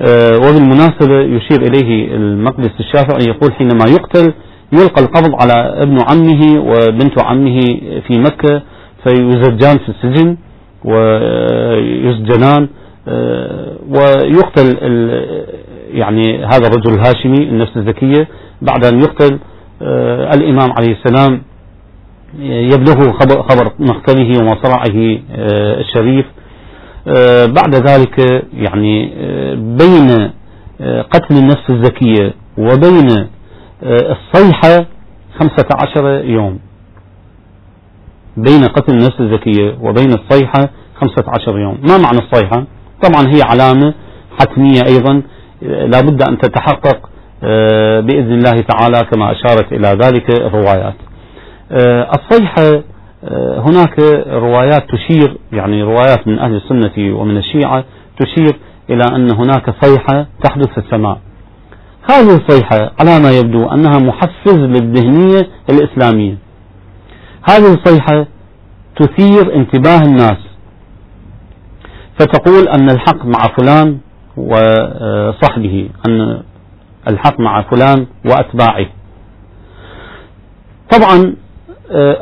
آه، 0.00 0.36
وبالمناسبة 0.38 1.20
يشير 1.20 1.62
إليه 1.62 2.14
المقدس 2.16 2.70
الشافعي 2.80 3.24
يقول 3.28 3.52
حينما 3.52 3.84
يقتل 3.88 4.32
يلقى 4.72 5.02
القبض 5.02 5.34
على 5.42 5.82
ابن 5.82 5.98
عمه 6.10 6.60
وبنت 6.60 7.22
عمه 7.24 7.60
في 8.08 8.18
مكة 8.18 8.62
فيزجان 9.04 9.78
في 9.78 9.88
السجن 9.88 10.36
ويسجنان 10.84 12.68
ويقتل 13.88 14.78
يعني 15.90 16.44
هذا 16.44 16.66
الرجل 16.66 16.94
الهاشمي 16.94 17.48
النفس 17.48 17.76
الزكية 17.76 18.28
بعد 18.62 18.84
أن 18.84 19.00
يقتل 19.00 19.38
الإمام 20.34 20.70
عليه 20.78 20.96
السلام 20.96 21.42
يبلغه 22.38 23.12
خبر, 23.12 23.72
مقتله 23.78 24.40
ومصرعه 24.40 25.18
الشريف. 25.80 26.26
بعد 27.56 27.74
ذلك 27.74 28.44
يعني 28.54 29.10
بين 29.56 30.30
قتل 31.10 31.34
النفس 31.36 31.70
الزكية 31.70 32.34
وبين 32.58 33.28
الصيحة 33.92 34.86
خمسة 35.38 35.68
عشر 35.82 36.24
يوم. 36.24 36.58
بين 38.36 38.64
قتل 38.64 38.92
النفس 38.92 39.20
الزكية 39.20 39.76
وبين 39.80 40.08
الصيحة 40.12 40.70
خمسة 41.00 41.24
عشر 41.28 41.58
يوم. 41.58 41.78
ما 41.88 41.98
معنى 41.98 42.18
الصيحة؟ 42.18 42.66
طبعا 43.08 43.34
هي 43.34 43.42
علامة 43.42 43.94
حتمية 44.40 44.80
أيضا. 44.86 45.22
لا 45.62 46.00
بد 46.00 46.22
أن 46.22 46.38
تتحقق 46.38 47.08
بإذن 48.06 48.32
الله 48.32 48.60
تعالى 48.60 49.04
كما 49.12 49.32
أشارت 49.32 49.72
إلى 49.72 49.88
ذلك 49.88 50.30
الروايات. 50.30 50.94
الصيحة 52.18 52.82
هناك 53.58 53.98
روايات 54.28 54.84
تشير 54.90 55.36
يعني 55.52 55.82
روايات 55.82 56.28
من 56.28 56.38
أهل 56.38 56.54
السنة 56.54 57.16
ومن 57.16 57.36
الشيعة 57.36 57.84
تشير 58.20 58.56
إلى 58.90 59.04
أن 59.16 59.34
هناك 59.34 59.84
صيحة 59.84 60.26
تحدث 60.44 60.68
في 60.68 60.78
السماء. 60.78 61.18
هذه 62.10 62.36
الصيحة 62.36 62.92
على 63.00 63.20
ما 63.20 63.30
يبدو 63.30 63.66
أنها 63.68 63.98
محفز 63.98 64.58
للذهنية 64.58 65.48
الإسلامية. 65.70 66.38
هذه 67.50 67.74
الصيحة 67.74 68.26
تثير 68.96 69.54
انتباه 69.54 70.02
الناس 70.02 70.36
فتقول 72.18 72.68
أن 72.68 72.90
الحق 72.90 73.24
مع 73.24 73.56
فلان 73.58 73.98
وصحبه 74.36 75.88
أن 76.08 76.42
الحق 77.08 77.40
مع 77.40 77.62
فلان 77.62 78.06
وأتباعه. 78.26 78.86
طبعا 80.92 81.34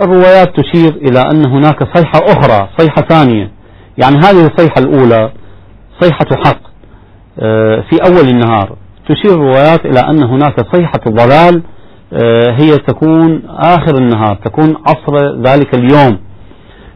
الروايات 0.02 0.60
تشير 0.60 0.94
إلى 0.94 1.20
أن 1.32 1.46
هناك 1.46 1.96
صيحة 1.96 2.20
أخرى 2.26 2.68
صيحة 2.78 3.02
ثانية. 3.08 3.50
يعني 3.98 4.16
هذه 4.16 4.46
الصيحة 4.46 4.78
الأولى 4.78 5.32
صيحة 6.00 6.26
حق 6.44 6.60
في 7.90 7.96
أول 8.06 8.28
النهار. 8.28 8.76
تشير 9.08 9.34
الروايات 9.34 9.86
إلى 9.86 10.00
أن 10.00 10.22
هناك 10.22 10.74
صيحة 10.74 11.00
ضلال 11.08 11.62
آه، 12.12 12.50
هي 12.50 12.78
تكون 12.78 13.42
آخر 13.48 13.94
النهار 13.98 14.34
تكون 14.44 14.76
عصر 14.86 15.42
ذلك 15.42 15.74
اليوم. 15.74 16.18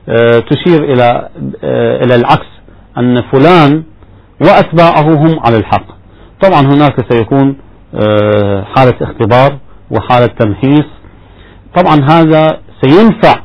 آه، 0.08 0.38
تشير 0.38 0.84
إلى 0.84 1.28
آه، 1.64 2.04
إلى 2.04 2.14
العكس. 2.14 2.57
أن 2.98 3.22
فلان 3.32 3.82
وأتباعه 4.40 5.14
هم 5.14 5.40
على 5.46 5.56
الحق. 5.56 5.86
طبعا 6.42 6.60
هناك 6.60 7.12
سيكون 7.12 7.56
حالة 8.76 8.94
اختبار 9.02 9.58
وحالة 9.90 10.26
تمحيص. 10.26 10.86
طبعا 11.76 12.04
هذا 12.10 12.58
سينفع 12.82 13.40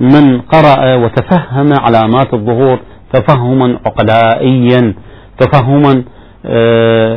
من 0.00 0.40
قرأ 0.40 0.94
وتفهم 0.94 1.68
علامات 1.80 2.34
الظهور 2.34 2.80
تفهما 3.12 3.78
عقلائيا 3.86 4.94
تفهما 5.38 6.04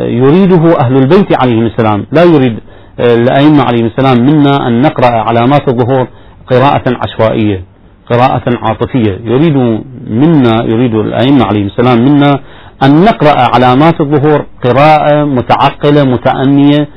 يريده 0.07 0.77
أهل 0.83 0.95
البيت 0.97 1.41
عليهم 1.41 1.65
السلام. 1.65 2.05
لا 2.11 2.23
يريد 2.23 2.59
الأئمة 2.99 3.63
عليهم 3.63 3.85
السلام 3.85 4.17
منا 4.25 4.67
أن 4.67 4.81
نقرأ 4.81 5.07
علامات 5.07 5.69
الظهور 5.69 6.07
قراءة 6.51 6.83
عشوائية 6.87 7.63
قراءة 8.11 8.43
عاطفية. 8.61 9.19
يريد 9.23 9.83
منا 10.07 10.63
يريد 10.63 10.95
الأئمة 10.95 11.45
عليهم 11.45 11.65
السلام 11.67 12.01
منا 12.05 12.39
أن 12.83 13.01
نقرأ 13.01 13.39
علامات 13.55 14.01
الظهور 14.01 14.45
قراءة 14.63 15.25
متعقلة 15.25 16.03
متأنية 16.03 16.87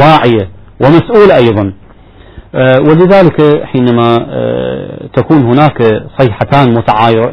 واعية 0.00 0.48
ومسؤولة 0.80 1.36
أيضا. 1.36 1.72
ولذلك 2.88 3.64
حينما 3.64 4.16
تكون 5.14 5.38
هناك 5.42 6.02
صيحتان 6.18 6.74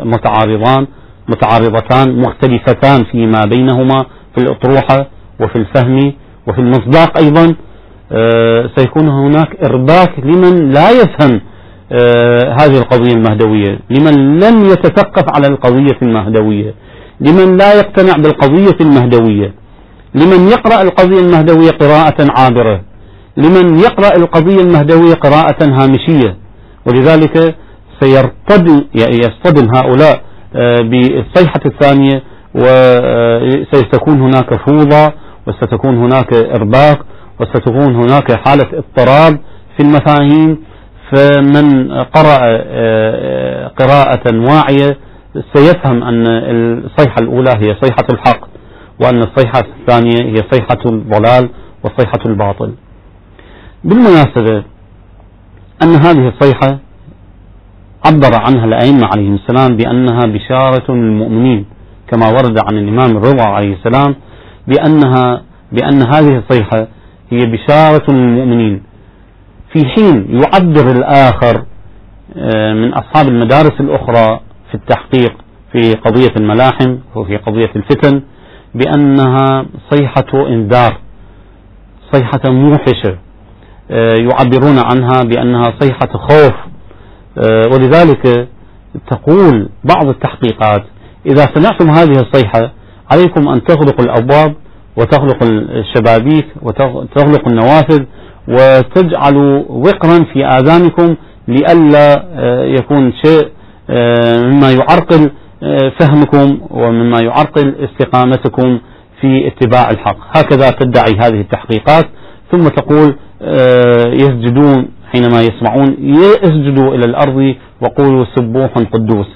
متعارضان 0.06 0.88
متعارضتان 1.30 2.22
مختلفتان 2.22 3.04
فيما 3.12 3.46
بينهما 3.46 4.06
في 4.36 4.42
الأطروحة 4.42 5.08
وفي 5.42 5.56
الفهم 5.56 6.14
وفي 6.48 6.60
المصداق 6.62 7.18
أيضا 7.18 7.56
آه، 8.12 8.70
سيكون 8.76 9.08
هناك 9.10 9.66
إرباك 9.66 10.20
لمن 10.24 10.70
لا 10.72 10.90
يفهم 10.92 11.32
آه، 11.34 11.42
هذه 12.60 12.78
القضية 12.78 13.14
المهدوية. 13.14 13.80
لمن 13.90 14.40
لم 14.40 14.66
يتثقف 14.66 15.24
على 15.36 15.48
القضية 15.48 15.98
المهدوية. 16.02 16.74
لمن 17.20 17.58
لا 17.58 17.74
يقتنع 17.74 18.14
بالقضية 18.16 18.78
المهدوية. 18.82 19.54
لمن 20.16 20.48
يقرأ 20.48 20.82
القضية 20.82 21.20
المهدوية 21.20 21.70
قراءة 21.72 22.28
عابرة. 22.38 22.82
لمن 23.38 23.80
يقرأ 23.80 24.18
القضية 24.18 24.62
المهدوية 24.62 25.14
قراءة 25.14 25.64
هامشية. 25.64 26.38
ولذلك 26.88 27.56
سيرتد 28.00 28.84
يصطدم 28.96 29.76
هؤلاء 29.76 30.22
آه، 30.56 30.82
بالصيحة 30.82 31.60
الثانية 31.66 32.24
وستكون 32.56 34.22
هناك 34.22 34.54
فوضى 34.70 35.12
وستكون 35.48 35.98
هناك 35.98 36.34
إرباك 36.34 37.00
وستكون 37.40 37.96
هناك 37.96 38.32
حالة 38.48 38.68
اضطراب 38.74 39.40
في 39.78 39.84
المفاهيم. 39.84 40.58
فمن 41.12 41.92
قرأ 41.92 42.40
آه، 42.68 43.68
قراءة 43.68 44.36
واعية 44.40 44.98
سيفهم 45.54 46.04
أن 46.04 46.24
الصيحة 46.86 47.16
الأولى 47.22 47.50
هي 47.50 47.76
صيحة 47.82 48.08
الحق 48.14 48.48
وأن 49.02 49.18
الصيحة 49.24 49.60
الثانية 49.80 50.24
هي 50.32 50.36
صيحة 50.52 50.78
الضلال 50.86 51.50
وصيحة 51.84 52.20
الباطل. 52.26 52.74
بالمناسبة 53.84 54.64
أن 55.84 55.96
هذه 55.96 56.28
الصيحة 56.28 56.80
عبر 58.06 58.36
عنها 58.48 58.66
الأئمة 58.66 59.10
عليهم 59.16 59.36
السلام 59.36 59.78
بأنها 59.78 60.22
بشارة 60.26 60.92
للمؤمنين 60.92 61.66
كما 62.12 62.28
ورد 62.30 62.58
عن 62.68 62.78
الإمام 62.78 63.18
الرضا 63.18 63.46
عليه 63.46 63.74
السلام 63.76 64.16
بأنها 64.68 65.42
بأن 65.72 66.02
هذه 66.14 66.38
الصيحة 66.44 66.88
هي 67.32 67.40
بشارة 67.46 68.12
للمؤمنين. 68.12 68.84
في 69.76 69.86
حين 69.86 70.28
يعبر 70.30 70.92
الآخر 70.92 71.66
آه، 72.38 72.74
من 72.74 72.94
أصحاب 72.94 73.28
المدارس 73.28 73.80
الأخرى 73.80 74.40
في 74.70 74.76
التحقيق 74.76 75.34
في 75.72 75.94
قضية 75.94 76.34
الملاحم 76.38 76.98
وفي 77.16 77.38
قضية 77.38 77.70
الفتن 77.76 78.22
بأنها 78.76 79.66
صيحة 79.92 80.48
إنذار 80.48 80.98
صيحة 82.14 82.42
موحشة 82.52 83.18
آه، 83.92 84.16
يعبرون 84.16 84.80
عنها 84.80 85.24
بأنها 85.24 85.74
صيحة 85.80 86.10
خوف 86.14 86.54
آه، 87.38 87.68
ولذلك 87.74 88.48
تقول 89.12 89.70
بعض 89.84 90.08
التحقيقات 90.08 90.84
إذا 91.26 91.46
سمعتم 91.56 91.90
هذه 91.90 92.22
الصيحة 92.22 92.72
عليكم 93.12 93.48
أن 93.48 93.64
تغلقوا 93.64 94.06
الأبواب 94.06 94.54
وتغلق 94.98 95.44
الشبابيك 95.44 96.46
وتغلق 96.62 97.48
النوافذ 97.48 98.04
وتجعلوا 98.48 99.64
وقرا 99.70 100.26
في 100.34 100.46
آذانكم 100.46 101.16
لئلا 101.48 102.26
آه، 102.34 102.64
يكون 102.66 103.14
شيء 103.26 103.48
آه، 103.90 104.42
مما 104.44 104.72
يعرقل 104.72 105.32
آه، 105.64 105.92
فهمكم 106.00 106.60
ومما 106.70 107.22
يعرقل 107.22 107.76
استقامتكم 107.80 108.80
في 109.22 109.48
اتباع 109.48 109.90
الحق. 109.90 110.18
هكذا 110.38 110.70
تدعي 110.70 111.14
هذه 111.22 111.42
التحقيقات. 111.42 112.06
ثم 112.52 112.68
تقول 112.68 113.16
يسجدون 114.14 114.88
حينما 115.14 115.42
يسمعون 115.42 115.96
يسجدوا 116.00 116.96
إلى 116.96 117.06
الأرض 117.06 117.56
وقولوا 117.82 118.26
سبوح 118.36 118.72
قدوس. 118.94 119.28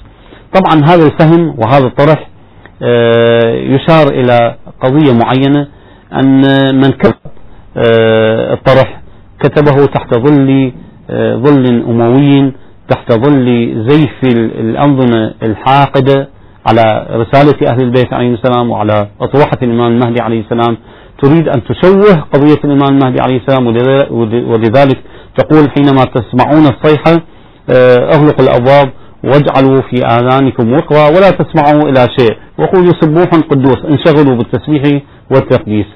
طبعا 0.54 0.84
هذا 0.84 1.06
الفهم 1.06 1.54
وهذا 1.58 1.86
الطرح 1.86 2.29
يشار 3.74 4.08
إلى 4.08 4.54
قضية 4.82 5.12
معينة 5.12 5.66
أن 6.12 6.40
من 6.80 6.90
كتب 6.90 7.14
آه، 7.76 8.54
الطرح 8.54 9.00
كتبه 9.40 9.86
تحت 9.86 10.14
ظل 10.14 10.72
آه، 11.10 11.36
ظل 11.36 11.66
أموي 11.88 12.52
تحت 12.88 13.12
ظل 13.12 13.74
زيف 13.88 14.34
الأنظمة 14.60 15.34
الحاقدة 15.42 16.28
على 16.66 17.06
رسالة 17.10 17.72
أهل 17.72 17.82
البيت 17.82 18.12
عليه 18.12 18.34
السلام 18.34 18.70
وعلى 18.70 19.08
أطروحة 19.20 19.58
الإمام 19.62 19.92
المهدي 19.92 20.20
عليه 20.20 20.40
السلام. 20.40 20.76
تريد 21.22 21.48
أن 21.48 21.62
تشوه 21.64 22.20
قضية 22.32 22.60
الإمام 22.64 22.98
المهدي 22.98 23.20
عليه 23.22 23.36
السلام 23.40 23.66
ولذلك 24.50 24.98
تقول 25.38 25.70
حينما 25.70 26.04
تسمعون 26.04 26.64
الصيحة 26.66 27.22
آه، 27.70 28.14
أغلقوا 28.16 28.44
الأبواب 28.44 28.90
واجعلوا 29.24 29.80
في 29.90 29.96
آذانكم 30.06 30.72
وقرا 30.72 31.08
ولا 31.08 31.30
تسمعوا 31.30 31.82
إلى 31.90 32.06
شيء 32.18 32.36
وقولوا 32.58 32.92
سبوح 33.00 33.28
قدوس 33.50 33.78
انشغلوا 33.84 34.36
بالتسبيح 34.36 35.02
والتقديس. 35.30 35.86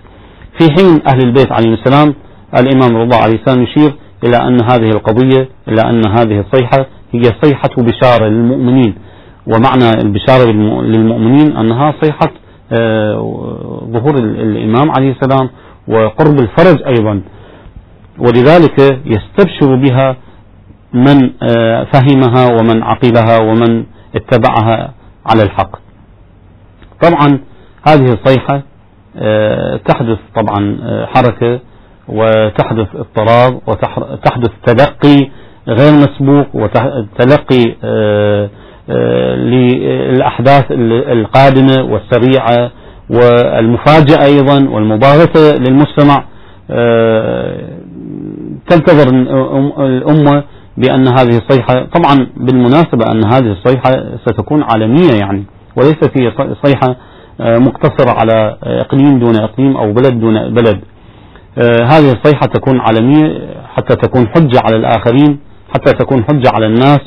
في 0.58 0.64
حين 0.72 1.00
أهل 1.06 1.24
البيت 1.24 1.52
عليهم 1.52 1.72
السلام 1.72 2.14
الإمام 2.58 2.96
رضا 2.96 3.16
عليه 3.16 3.34
السلام 3.34 3.62
يشير 3.62 3.92
إلى 4.24 4.36
أن 4.36 4.58
هذه 4.70 4.90
القضية 4.90 5.48
إلى 5.68 5.80
أن 5.90 6.02
هذه 6.18 6.40
الصيحة 6.40 6.86
هي 7.12 7.22
صيحة 7.42 7.70
بشارة 7.78 8.28
للمؤمنين. 8.28 8.94
ومعنى 9.46 9.90
البشارة 10.02 10.50
للمؤمنين 10.82 11.56
أنها 11.56 11.94
صيحة 12.02 12.30
آه، 12.72 13.14
ظهور 13.92 14.14
الإمام 14.18 14.90
عليه 14.98 15.12
السلام 15.12 15.50
وقرب 15.88 16.40
الفرج 16.40 16.82
أيضا. 16.86 17.20
ولذلك 18.18 18.80
يستبشر 19.06 19.74
بها 19.76 20.16
من 20.94 21.30
آه، 21.42 21.84
فهمها 21.92 22.46
ومن 22.58 22.82
عقلها 22.82 23.38
ومن 23.40 23.84
اتبعها 24.16 24.92
على 25.26 25.42
الحق. 25.42 25.76
طبعا 27.02 27.38
هذه 27.88 28.12
الصيحة 28.12 28.62
آه، 29.18 29.76
تحدث 29.76 30.18
طبعا 30.36 30.78
حركة 31.14 31.60
وتحدث 32.08 32.88
اضطراب 32.94 33.60
وتحدث 33.66 34.50
تلقي 34.66 35.28
غير 35.68 35.92
مسبوق 35.92 36.46
وتلقي 36.54 37.74
آه، 37.84 38.48
للأحداث 39.34 40.64
القادمة 40.70 41.82
والسريعة 41.82 42.70
والمفاجأة 43.10 44.24
أيضا 44.24 44.68
والمباغتة 44.68 45.56
للمجتمع. 45.58 46.24
آه، 46.70 47.68
تنتظر 48.70 49.08
الأمة 49.86 50.44
بأن 50.76 51.08
هذه 51.08 51.38
الصيحة 51.38 51.84
طبعا 51.94 52.26
بالمناسبة 52.36 53.12
أن 53.12 53.24
هذه 53.24 53.52
الصيحة 53.52 54.16
ستكون 54.26 54.62
عالمية 54.62 55.12
يعني 55.20 55.44
وليست 55.76 56.10
هي 56.18 56.32
صيحة 56.64 56.96
آه، 57.40 57.58
مقتصرة 57.58 58.10
على 58.10 58.56
إقليم 58.62 59.18
دون 59.18 59.36
إقليم 59.36 59.76
أو 59.76 59.92
بلد 59.92 60.20
دون 60.20 60.54
بلد. 60.54 60.80
هذه 61.82 62.12
الصيحة 62.12 62.46
تكون 62.54 62.80
عالمية 62.80 63.48
حتى 63.74 63.96
تكون 63.96 64.28
حجة 64.28 64.60
على 64.64 64.76
الآخرين 64.76 65.38
حتى 65.74 65.92
تكون 65.92 66.24
حجة 66.24 66.50
على 66.54 66.66
الناس 66.66 67.00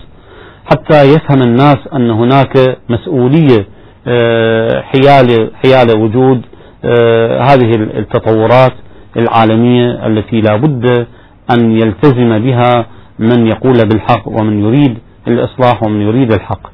حتى 0.71 1.03
يفهم 1.03 1.41
الناس 1.41 1.77
أن 1.95 2.11
هناك 2.11 2.77
مسؤولية 2.89 3.67
آه، 4.07 4.81
حيال 4.81 5.51
حيال 5.63 5.97
وجود 5.97 6.41
آه، 6.85 7.41
هذه 7.41 7.75
التطورات 7.75 8.73
العالمية 9.17 10.07
التي 10.07 10.41
لا 10.41 10.55
بد 10.55 11.07
أن 11.51 11.71
يلتزم 11.71 12.39
بها 12.39 12.85
من 13.19 13.47
يقول 13.47 13.73
بالحق 13.89 14.27
ومن 14.27 14.59
يريد 14.65 14.97
الإصلاح 15.27 15.83
ومن 15.83 16.01
يريد 16.01 16.31
الحق. 16.31 16.67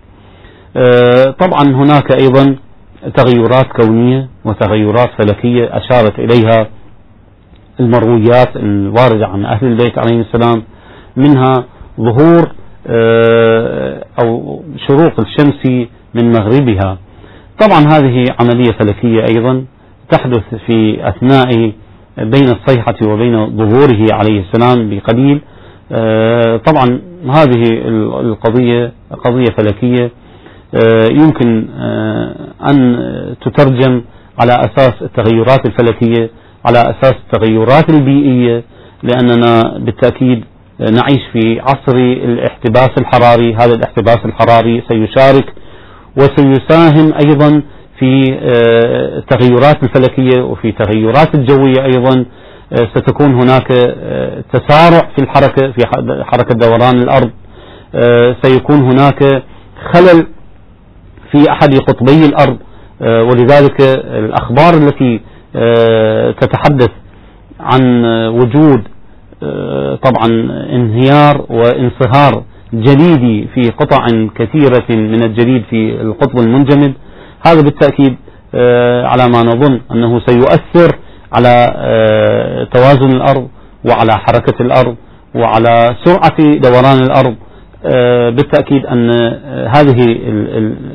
آه، 0.78 1.30
طبعا 1.40 1.64
هناك 1.76 2.12
أيضا 2.12 2.56
تغيرات 3.16 3.68
كونية 3.82 4.28
وتغيرات 4.46 5.10
فلكية 5.22 5.70
أشارت 5.78 6.20
إليها 6.20 6.68
المرويات 7.80 8.56
الواردة 8.56 9.28
عن 9.28 9.46
أهل 9.46 9.68
البيت 9.68 9.98
عليهم 9.98 10.22
السلام 10.22 10.64
منها 11.18 11.66
ظهور 12.00 12.52
آه، 12.88 14.04
أو 14.24 14.62
شروق 14.88 15.20
الشمس 15.20 15.88
من 16.14 16.32
مغربها. 16.32 16.98
طبعا 17.62 17.80
هذه 17.80 18.26
عملية 18.40 18.72
فلكية 18.80 19.26
أيضا 19.36 19.66
تحدث 20.12 20.56
في 20.68 21.08
أثناء 21.10 21.72
بين 22.18 22.50
الصيحة 22.50 22.96
وبين 23.06 23.58
ظهوره 23.58 24.08
عليه 24.14 24.42
السلام 24.42 24.90
بقليل 24.90 25.42
طبعا 26.65 27.02
هذه 27.30 27.63
القضية 28.19 28.91
قضية 29.26 29.46
فلكية. 29.58 30.12
آه، 30.76 31.08
يمكن 31.10 31.65
أن 32.65 32.98
تترجم 33.46 34.02
على 34.39 34.52
أساس 34.52 34.93
التغيرات 35.02 35.65
الفلكية 35.65 36.30
على 36.65 36.80
أساس 36.80 37.13
التغيرات 37.13 37.89
البيئية 37.89 38.63
لأننا 39.04 39.78
بالتأكيد 39.78 40.43
نعيش 40.80 41.22
في 41.34 41.60
عصر 41.60 41.96
الاحتباس 41.98 42.89
الحراري. 42.98 43.54
هذا 43.56 43.74
الاحتباس 43.76 44.17
الحراري 44.26 44.84
سيشارك 44.91 45.54
وسيساهم 46.17 47.13
أيضا 47.26 47.62
في 48.00 48.38
التغيرات 49.17 49.76
آه، 49.76 49.84
الفلكية 49.84 50.41
وفي 50.41 50.69
التغيرات 50.69 51.36
الجوية 51.36 51.86
أيضا. 51.86 52.19
آه، 52.19 52.26
ستكون 52.74 53.34
هناك 53.34 53.72
آه، 53.72 54.44
تسارع 54.54 55.10
في 55.16 55.22
الحركة 55.24 55.72
في 55.72 55.86
حركة 56.24 56.56
دوران 56.56 56.98
الأرض. 57.02 57.32
سيكون 58.44 58.76
هناك 58.78 59.44
خلل 59.94 60.28
في 61.32 61.52
أحد 61.52 61.78
قطبي 61.78 62.26
الأرض. 62.26 62.58
ولذلك 63.02 63.82
الأخبار 64.06 64.74
التي 64.74 65.20
تتحدث 66.42 66.90
عن 67.60 68.06
وجود 68.28 68.82
طبعا 70.04 70.28
انهيار 70.76 71.46
وانصهار 71.50 72.44
جليدي 72.74 73.48
في 73.54 73.62
قطع 73.70 74.06
كثيرة 74.36 74.86
من 74.90 75.24
الجليد 75.24 75.64
في 75.70 76.02
القطب 76.02 76.40
المنجمد. 76.40 76.94
هذا 77.48 77.62
بالتأكيد 77.62 78.16
آه، 78.56 79.06
على 79.08 79.24
ما 79.30 79.42
نظن 79.44 79.82
أنه 79.92 80.20
سيؤثر 80.26 80.96
على 81.34 81.74
آه، 81.76 82.63
توازن 82.63 83.15
الأرض 83.15 83.48
وعلى 83.86 84.17
حركة 84.17 84.62
الأرض 84.62 84.96
وعلى 85.36 85.96
سرعة 86.06 86.38
دوران 86.58 86.98
الأرض. 87.04 87.36
آه، 87.86 88.30
بالتأكيد 88.30 88.86
أن 88.86 89.10
هذه 89.76 90.17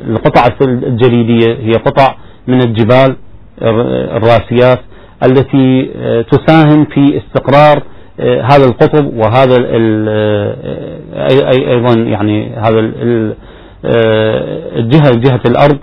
القطع 0.09 0.47
الجليدية 0.61 1.57
هي 1.61 1.71
قطع 1.71 2.15
من 2.47 2.61
الجبال 2.61 3.15
الراسيات 3.61 4.79
التي 5.23 5.89
تساهم 6.31 6.85
في 6.85 7.17
استقرار 7.17 7.83
آه، 8.19 8.41
هذا 8.41 8.65
القطب 8.65 9.13
وهذا 9.17 9.57
آه، 9.59 10.55
أيضا 11.51 11.93
يعني 11.93 12.55
هذا 12.55 12.91
آه، 13.85 14.79
الجهة 14.79 15.11
جهة 15.11 15.41
الأرض. 15.45 15.77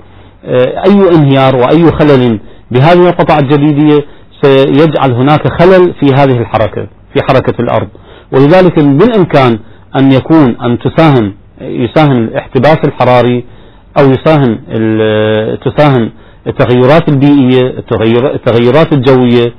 أي 0.87 1.17
انهيار 1.17 1.57
وأي 1.57 1.93
خلل 1.93 2.41
بهذه 2.71 3.09
القطع 3.09 3.39
الجليدية 3.39 4.05
سيجعل 4.43 5.13
هناك 5.13 5.49
خلل 5.61 5.95
في 6.01 6.07
هذه 6.15 6.39
الحركة 6.39 6.87
في 7.15 7.23
حركة 7.29 7.55
الأرض. 7.61 7.89
ولذلك 8.33 8.79
بالامكان 8.79 9.59
أن 10.01 10.13
يكون 10.13 10.57
أن 10.61 10.79
تساهم 10.79 11.35
يساهم 11.61 12.13
الاحتباس 12.13 12.79
الحراري 12.85 13.45
أو 13.99 14.05
يساهم 14.11 14.59
تساهم 15.57 16.11
التغيرات 16.47 17.09
البيئية 17.09 17.79
التغيرات 18.35 18.93
الجوية 18.93 19.53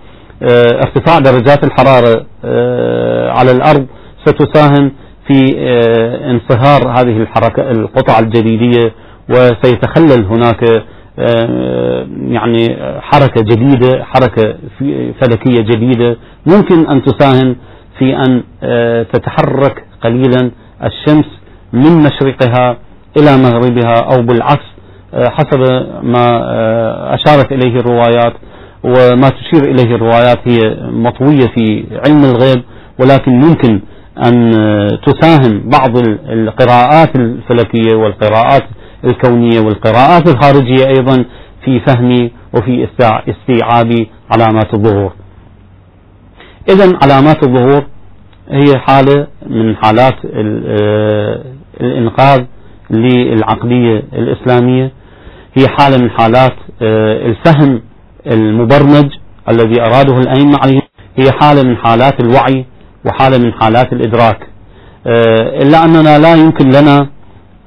آه، 0.44 0.82
ارتفاع 0.86 1.20
درجات 1.20 1.64
الحرارة 1.64 2.26
آه، 2.46 3.32
على 3.32 3.52
الأرض 3.52 3.88
ستساهم 4.26 4.92
في 5.28 5.56
آه، 5.58 6.32
انصهار 6.32 6.90
هذه 6.90 7.18
الحركة 7.22 7.72
القطع 7.72 8.20
الجليدية 8.20 8.94
وسيتخلل 9.30 10.26
هناك 10.26 10.84
يعني 12.32 12.78
حركة 13.02 13.42
جديدة 13.42 14.04
حركة 14.04 14.56
فلكية 15.22 15.62
جديدة. 15.62 16.18
ممكن 16.46 16.88
أن 16.90 17.02
تساهم 17.04 17.56
في 18.00 18.16
أن 18.18 18.44
تتحرك 19.14 19.84
قليلا 20.04 20.52
الشمس 20.84 21.26
من 21.74 21.98
مشرقها 22.04 22.78
إلى 23.18 23.38
مغربها 23.38 24.00
أو 24.16 24.22
بالعكس 24.22 24.66
حسب 25.14 25.60
ما 26.04 26.26
أشارت 27.16 27.52
إليه 27.52 27.80
الروايات 27.80 28.34
وما 28.84 29.30
تشير 29.30 29.72
إليه 29.72 29.96
الروايات. 29.96 30.38
هي 30.48 30.78
مطوية 30.92 31.48
في 31.56 31.84
علم 32.06 32.24
الغيب 32.26 32.64
ولكن 33.00 33.32
ممكن 33.32 33.80
أن 34.26 34.52
تساهم 35.06 35.70
بعض 35.70 35.98
القراءات 36.30 37.16
الفلكية 37.16 37.96
والقراءات 37.96 38.64
الكونية 39.04 39.60
والقراءات 39.60 40.28
الخارجية 40.30 40.88
أيضا 40.88 41.26
في 41.66 41.80
فهم 41.80 42.30
وفي 42.54 42.88
استيعاب 43.28 44.06
علامات 44.32 44.74
الظهور. 44.74 45.14
إذا 46.70 46.98
علامات 47.04 47.44
الظهور 47.48 47.84
هي 48.50 48.78
حالة 48.78 49.28
من 49.50 49.76
حالات 49.76 50.16
الإنقاذ 51.82 52.44
للعقلية 52.90 54.04
الإسلامية. 54.14 54.92
هي 55.58 55.68
حالة 55.68 55.98
من 55.98 56.10
حالات 56.10 56.54
الفهم 56.82 57.82
المبرمج 58.28 59.10
الذي 59.50 59.82
أراده 59.82 60.18
الأئمة 60.18 60.58
عليه 60.64 60.82
هي 61.18 61.32
حالة 61.32 61.64
من 61.64 61.78
حالات 61.78 62.20
الوعي 62.20 62.66
وحالة 63.06 63.38
من 63.38 63.54
حالات 63.54 63.94
الإدراك. 63.94 64.48
آه، 65.08 65.62
إلا 65.64 65.86
أننا 65.86 66.20
لا 66.20 66.36
يمكن 66.36 66.70
لنا 66.70 67.10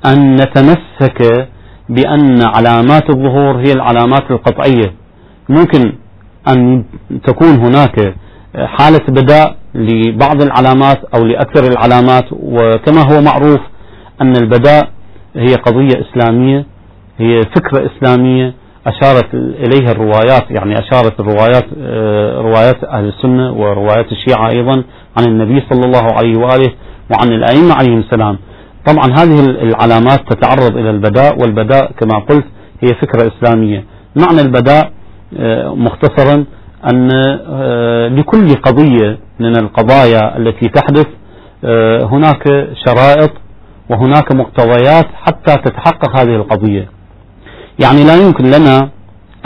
أن 0.06 0.34
نتمسك 0.36 1.48
بأن 1.88 2.42
علامات 2.42 3.10
الظهور 3.10 3.56
هي 3.56 3.72
العلامات 3.72 4.30
القطعية. 4.30 4.92
ممكن 5.48 5.92
أن 6.48 6.84
تكون 7.24 7.48
هناك 7.48 8.14
حالة 8.56 9.04
بداء 9.08 9.56
لبعض 9.74 10.42
العلامات 10.42 10.98
أو 11.14 11.24
لأكثر 11.24 11.64
العلامات 11.72 12.24
وكما 12.32 13.02
هو 13.12 13.20
معروف 13.20 13.60
أن 14.22 14.36
البداء 14.36 14.88
هي 15.36 15.54
قضية 15.54 16.00
إسلامية 16.10 16.66
هي 17.18 17.40
فكرة 17.42 17.90
إسلامية 17.96 18.54
أشارت 18.86 19.34
إليها 19.34 19.92
الروايات 19.92 20.50
يعني 20.50 20.74
أشارت 20.78 21.20
الروايات 21.20 21.64
آه، 21.82 22.40
روايات 22.40 22.84
أهل 22.84 23.04
السنة 23.08 23.52
وروايات 23.52 24.12
الشيعة 24.12 24.48
أيضا 24.48 24.84
عن 25.16 25.24
النبي 25.26 25.62
صلى 25.70 25.84
الله 25.86 26.12
عليه 26.12 26.36
وآله 26.38 26.72
وعن 27.10 27.28
الأئمة 27.32 27.74
عليهم 27.74 27.98
السلام. 27.98 28.38
طبعا 28.86 29.04
هذه 29.18 29.40
العلامات 29.40 30.20
تتعرض 30.32 30.76
إلى 30.76 30.90
البداء 30.90 31.38
والبداء 31.40 31.92
كما 31.92 32.18
قلت 32.18 32.44
هي 32.82 32.88
فكرة 32.88 33.32
إسلامية. 33.36 33.84
معنى 34.16 34.40
البداء 34.40 34.92
آه، 35.38 35.74
مختصرا 35.74 36.44
أن 36.92 37.08
آه، 37.50 38.08
لكل 38.08 38.54
قضية 38.54 39.18
من 39.40 39.56
القضايا 39.56 40.36
التي 40.36 40.68
تحدث 40.68 41.06
هناك 42.12 42.44
شرائط 42.86 43.30
وهناك 43.90 44.32
مقتضيات 44.32 45.06
حتى 45.22 45.54
تتحقق 45.64 46.20
هذه 46.20 46.36
القضية. 46.36 46.88
يعني 47.78 48.04
لا 48.04 48.16
يمكن 48.16 48.44
لنا 48.44 48.90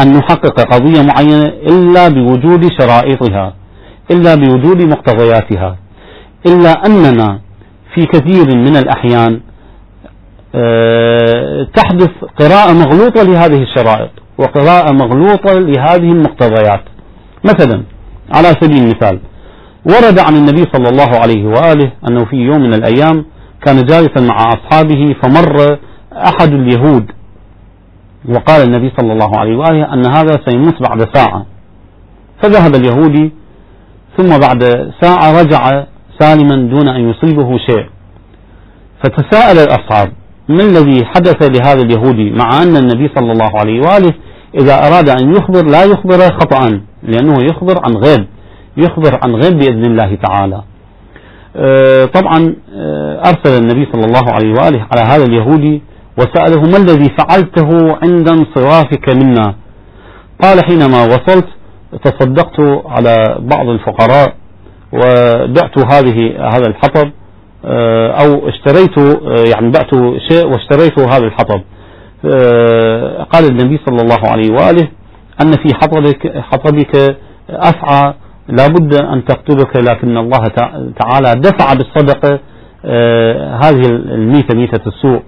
أن 0.01 0.17
نحقق 0.17 0.61
قضية 0.61 1.03
معينة 1.03 1.47
إلا 1.47 2.09
بوجود 2.09 2.69
شرائطها 2.79 3.55
إلا 4.11 4.35
بوجود 4.35 4.83
مقتضياتها 4.83 5.77
إلا 6.47 6.87
أننا 6.87 7.41
في 7.95 8.07
كثير 8.07 8.57
من 8.57 8.77
الأحيان 8.77 9.41
آه، 10.55 11.67
تحدث 11.75 12.11
قراءة 12.41 12.73
مغلوطة 12.73 13.23
لهذه 13.23 13.63
الشرائط 13.63 14.11
وقراءة 14.39 14.93
مغلوطة 14.93 15.53
لهذه 15.53 16.13
المقتضيات. 16.13 16.85
مثلا 17.45 17.83
على 18.35 18.49
سبيل 18.61 18.83
المثال 18.83 19.19
ورد 19.87 20.19
عن 20.19 20.37
النبي 20.37 20.65
صلى 20.73 20.89
الله 20.89 21.19
عليه 21.23 21.45
وآله 21.47 21.93
أنه 22.09 22.25
في 22.25 22.37
يوم 22.37 22.61
من 22.61 22.75
الأيام 22.75 23.25
كان 23.67 23.85
جالسا 23.85 24.21
مع 24.21 24.49
أصحابه 24.49 25.15
فمر 25.23 25.79
أحد 26.13 26.53
اليهود 26.53 27.11
وقال 28.29 28.63
النبي 28.63 28.93
صلى 29.01 29.13
الله 29.13 29.39
عليه 29.39 29.57
وآله 29.57 29.93
أن 29.95 30.07
هذا 30.07 30.41
سيموت 30.49 30.83
بعد 30.89 31.15
ساعة. 31.15 31.47
فذهب 32.43 32.75
اليهودي 32.75 33.33
ثم 34.17 34.39
بعد 34.39 34.91
ساعة 35.03 35.43
رجع 35.43 35.85
سالما 36.19 36.57
دون 36.69 36.89
أن 36.89 37.11
يصيبه 37.11 37.59
شيء. 37.59 37.87
فتساءل 39.05 39.59
الأصحاب 39.59 40.13
ما 40.49 40.63
الذي 40.63 41.05
حدث 41.05 41.43
لهذا 41.43 41.83
اليهودي 41.83 42.31
مع 42.31 42.63
أن 42.63 42.77
النبي 42.77 43.11
صلى 43.17 43.33
الله 43.33 43.51
عليه 43.61 43.81
وآله 43.81 44.15
إذا 44.61 44.75
أراد 44.87 45.09
أن 45.09 45.33
يخبر 45.37 45.65
لا 45.65 45.85
يخبر 45.85 46.19
خطأ؟ 46.19 46.81
لأنه 47.03 47.43
يخبر 47.43 47.75
عن 47.85 47.93
غيب 47.95 48.27
يخبر 48.77 49.19
عن 49.25 49.35
غيب 49.35 49.59
بإذن 49.59 49.85
الله 49.85 50.19
تعالى. 50.29 50.63
آه، 51.57 52.05
طبعا 52.05 52.57
آه، 52.77 53.19
أرسل 53.19 53.63
النبي 53.63 53.89
صلى 53.93 54.05
الله 54.05 54.33
عليه 54.33 54.51
وآله 54.53 54.87
على 54.93 55.01
هذا 55.01 55.25
اليهودي 55.25 55.83
وسأله 56.19 56.63
ما 56.63 56.77
الذي 56.77 57.11
فعلته 57.19 57.97
عند 58.03 58.29
انصرافك 58.29 59.09
منا؟ 59.09 59.55
قال 60.43 60.65
حينما 60.65 61.05
وصلت 61.05 61.47
تصدقت 62.05 62.61
على 62.87 63.39
بعض 63.41 63.69
الفقراء 63.69 64.35
وبعت 64.95 65.79
هذه 65.95 66.49
هذا 66.57 66.67
الحطب 66.67 67.11
آه، 67.65 68.11
أو 68.11 68.49
اشتريت 68.49 68.99
آه، 68.99 69.45
يعني 69.55 69.71
بعت 69.71 69.91
شيء 70.31 70.47
واشتريت 70.47 70.99
هذا 70.99 71.25
الحطب. 71.27 71.61
آه، 72.35 73.23
قال 73.23 73.45
النبي 73.45 73.81
صلى 73.87 74.03
الله 74.03 74.31
عليه 74.31 74.53
وآله 74.53 74.89
أن 75.43 75.53
في 75.53 75.75
حطبك, 75.75 76.39
حطبك 76.39 77.17
أفعى 77.51 78.15
لا 78.49 78.67
بد 78.67 78.95
أن 78.95 79.25
تقتلك 79.25 79.77
لكن 79.77 80.17
الله 80.17 80.45
تعالى 81.01 81.41
دفع 81.41 81.75
بالصدقة 81.75 82.41
هذه 83.65 83.87
الميتة 83.91 84.57
ميتة 84.57 84.81
السوء 84.87 85.23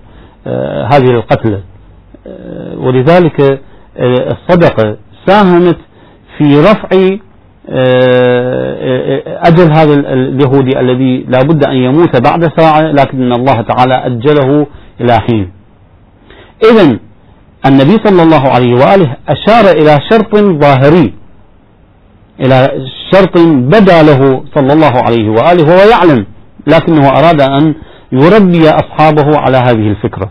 هذه 0.93 1.11
القتلة 1.11 1.61
ولذلك 2.77 3.61
الصدقة 4.01 4.97
ساهمت 5.27 5.79
في 6.39 6.61
رفع 6.61 7.17
أجل 9.49 9.73
هذا 9.73 9.95
اليهودي 9.95 10.81
الذي 10.81 11.27
لا 11.29 11.39
بد 11.39 11.65
أن 11.65 11.77
يموت 11.77 12.17
بعد 12.17 12.51
ساعة 12.59 12.81
لكن 12.83 13.33
الله 13.33 13.61
تعالى 13.61 13.95
أجله 13.95 14.67
إلى 15.01 15.19
حين. 15.21 15.51
إذا 16.73 16.99
النبي 17.67 17.97
صلى 18.05 18.23
الله 18.23 18.49
عليه 18.49 18.75
وآله 18.75 19.17
أشار 19.29 19.71
إلى 19.71 19.99
شرط 20.11 20.37
ظاهري 20.37 21.15
إلى 22.41 22.71
شرط 23.13 23.39
بدا 23.47 24.03
له 24.03 24.45
صلى 24.55 24.73
الله 24.73 24.93
عليه 25.03 25.29
وآله 25.29 25.65
وهو 25.65 25.91
يعلم 25.91 26.27
لكنه 26.67 27.09
أراد 27.09 27.41
أن 27.41 27.75
يربي 28.13 28.69
أصحابه 28.69 29.39
على 29.39 29.57
هذه 29.57 29.89
الفكرة. 29.91 30.31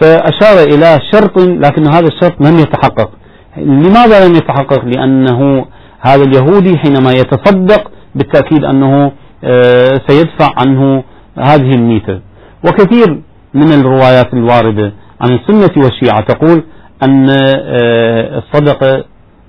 فأشار 0.00 0.64
إلى 0.74 0.98
شرط 1.12 1.38
لكن 1.38 1.86
هذا 1.86 2.06
الشرط 2.06 2.40
لم 2.40 2.58
يتحقق. 2.58 3.10
لماذا 3.56 4.28
لم 4.28 4.34
يتحقق؟ 4.34 4.84
لأنه 4.84 5.66
هذا 6.02 6.22
اليهودي 6.22 6.78
حينما 6.78 7.10
يتصدق 7.10 7.90
بالتأكيد 8.14 8.64
أنه 8.64 9.12
آه، 9.44 10.00
سيدفع 10.08 10.52
عنه 10.56 11.04
هذه 11.38 11.74
الميتة. 11.74 12.20
وكثير 12.66 13.20
من 13.54 13.72
الروايات 13.72 14.34
الواردة 14.34 14.92
عن 15.20 15.32
السنة 15.32 15.84
والشيعة 15.84 16.20
تقول 16.20 16.62
أن 17.02 17.26
آه، 17.30 18.38
الصدقة 18.38 19.04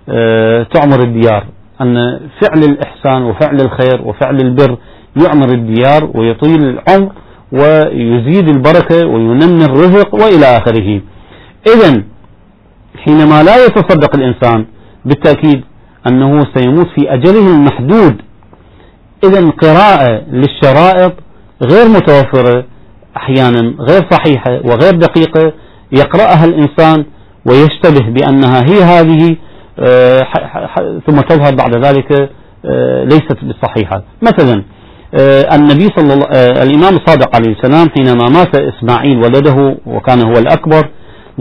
آه، 0.09 0.63
تعمر 0.63 0.99
الديار 1.03 1.45
أن 1.81 2.19
فعل 2.41 2.63
الإحسان 2.63 3.23
وفعل 3.23 3.55
الخير 3.61 4.01
وفعل 4.05 4.35
البر 4.35 4.77
يعمر 5.25 5.47
الديار 5.49 6.11
ويطيل 6.15 6.61
العمر 6.63 7.11
ويزيد 7.51 8.47
البركة 8.47 9.05
وينمي 9.07 9.65
الرزق 9.65 10.15
وإلى 10.15 10.45
آخره. 10.57 11.01
إذا 11.67 12.03
حينما 13.03 13.43
لا 13.43 13.65
يتصدق 13.65 14.15
الإنسان 14.15 14.65
بالتأكيد 15.05 15.63
أنه 16.07 16.43
سيموت 16.55 16.87
في 16.95 17.13
أجله 17.13 17.55
المحدود. 17.55 18.21
إذا 19.23 19.49
قراءة 19.49 20.21
للشرائط 20.31 21.13
غير 21.63 21.87
متوفرة 21.87 22.65
أحيانا 23.17 23.73
غير 23.79 24.01
صحيحة 24.11 24.51
وغير 24.51 24.95
دقيقة 24.95 25.53
يقرأها 25.91 26.45
الإنسان 26.45 27.05
ويشتبه 27.45 28.09
بأنها 28.09 28.61
هي 28.61 28.83
هذه 28.83 29.35
آه، 29.79 30.19
ثم 31.07 31.19
تظهر 31.21 31.55
بعد 31.55 31.85
ذلك 31.85 32.29
آه، 32.65 33.03
ليست 33.03 33.37
بالصحيحة 33.43 34.03
مثلا 34.21 34.63
آه، 35.19 35.55
النبي 35.55 35.87
صلى 35.97 36.13
الله 36.13 36.27
الإمام 36.63 36.95
الصادق 36.95 37.35
عليه 37.35 37.55
السلام 37.55 37.89
حينما 37.89 38.29
مات 38.29 38.55
إسماعيل 38.55 39.17
ولده 39.17 39.77
وكان 39.85 40.21
هو 40.21 40.33
الأكبر 40.33 40.89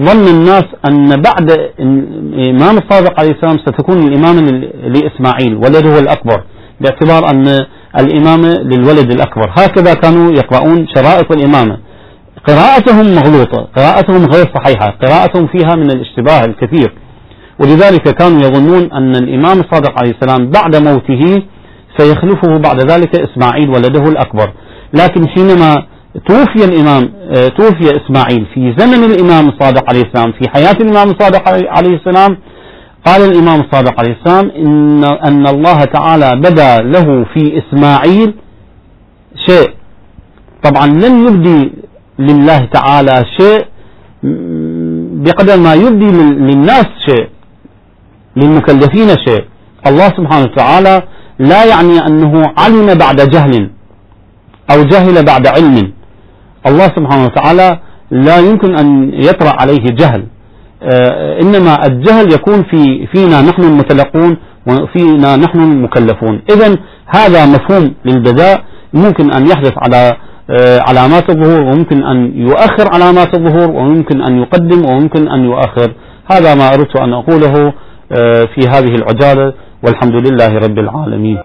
ظن 0.00 0.28
الناس 0.28 0.64
أن 0.90 1.08
بعد 1.08 1.50
الإمام 1.80 2.78
الصادق 2.78 3.20
عليه 3.20 3.30
السلام 3.30 3.58
ستكون 3.58 3.98
الإمامة 3.98 4.40
لإسماعيل 4.86 5.54
ولده 5.56 5.98
الأكبر 5.98 6.42
باعتبار 6.80 7.30
أن 7.30 7.66
الإمامة 7.98 8.48
للولد 8.48 9.12
الأكبر. 9.12 9.50
هكذا 9.56 9.94
كانوا 9.94 10.32
يقرؤون 10.32 10.86
شرائط 10.94 11.32
الإمامة 11.32 11.78
قراءتهم 12.48 13.14
مغلوطة 13.14 13.68
قراءتهم 13.76 14.26
غير 14.26 14.44
صحيحة 14.54 14.90
قراءتهم 15.02 15.46
فيها 15.46 15.76
من 15.76 15.90
الاشتباه 15.90 16.44
الكثير. 16.44 16.92
ولذلك 17.60 18.08
كانوا 18.18 18.40
يظنون 18.40 18.92
أن 18.92 19.16
الإمام 19.16 19.60
الصادق 19.60 19.98
عليه 19.98 20.10
السلام 20.10 20.50
بعد 20.50 20.76
موته 20.76 21.42
سيخلفه 21.98 22.58
بعد 22.58 22.90
ذلك 22.90 23.20
إسماعيل 23.20 23.70
ولده 23.70 24.08
الأكبر. 24.08 24.52
لكن 24.94 25.28
حينما 25.28 25.84
توفي 26.28 26.64
الإمام 26.64 27.12
آه، 27.36 27.48
توفي 27.48 27.96
إسماعيل 27.96 28.46
في 28.54 28.74
زمن 28.78 29.04
الإمام 29.04 29.48
الصادق 29.48 29.88
عليه 29.88 30.02
السلام 30.02 30.32
في 30.32 30.48
حياة 30.48 30.76
الإمام 30.80 31.10
الصادق 31.10 31.48
عليه 31.48 31.96
السلام. 31.96 32.38
قال 33.06 33.22
الإمام 33.22 33.60
الصادق 33.60 34.00
عليه 34.00 34.12
السلام 34.20 34.50
إن, 34.50 35.04
أن 35.04 35.46
الله 35.46 35.84
تعالى 35.84 36.36
بدا 36.36 36.76
له 36.76 37.24
في 37.34 37.62
إسماعيل 37.62 38.34
شيء. 39.48 39.70
طبعا 40.62 40.86
لم 40.86 41.26
يبدي 41.26 41.72
لله 42.18 42.58
تعالى 42.72 43.24
شيء 43.40 43.64
بقدر 45.24 45.56
ما 45.60 45.74
يبدي 45.74 46.10
للناس 46.48 46.86
شيء 47.06 47.28
للمكلفين 48.36 49.08
شيء. 49.26 49.44
الله 49.86 50.08
سبحانه 50.08 50.44
وتعالى 50.44 51.02
لا 51.38 51.64
يعني 51.64 52.06
أنه 52.06 52.52
علم 52.58 52.94
بعد 52.98 53.16
جهل 53.30 53.70
أو 54.70 54.82
جهل 54.82 55.24
بعد 55.24 55.46
علم. 55.46 55.92
الله 56.66 56.86
سبحانه 56.96 57.24
وتعالى 57.24 57.78
لا 58.10 58.38
يمكن 58.38 58.78
أن 58.78 59.10
يطرأ 59.14 59.52
عليه 59.60 59.84
جهل. 60.00 60.24
آه، 60.82 61.40
إنما 61.42 61.86
الجهل 61.86 62.32
يكون 62.32 62.62
في 62.70 63.06
فينا 63.06 63.42
نحن 63.42 63.62
المتلقون 63.62 64.36
وفينا 64.68 65.36
نحن 65.36 65.58
المكلفون. 65.58 66.42
إذا 66.50 66.76
هذا 67.06 67.46
مفهوم 67.46 67.94
للبداء 68.04 68.64
ممكن 68.94 69.32
أن 69.32 69.46
يحدث 69.46 69.72
على 69.76 70.16
آه، 70.50 70.78
علامات 70.88 71.30
الظهور 71.30 71.60
وممكن 71.60 72.02
أن 72.02 72.32
يؤخر 72.36 72.86
علامات 72.94 73.34
الظهور 73.34 73.70
وممكن 73.70 74.22
أن 74.22 74.42
يقدم 74.42 74.84
وممكن 74.84 75.28
أن 75.28 75.44
يؤخر. 75.44 75.92
هذا 76.32 76.54
ما 76.54 76.68
أردت 76.74 76.96
أن 76.96 77.12
أقوله 77.12 77.72
آه، 78.12 78.44
في 78.54 78.68
هذه 78.68 78.94
العجالة 78.94 79.52
والحمد 79.84 80.30
لله 80.30 80.58
رب 80.58 80.78
العالمين. 80.78 81.42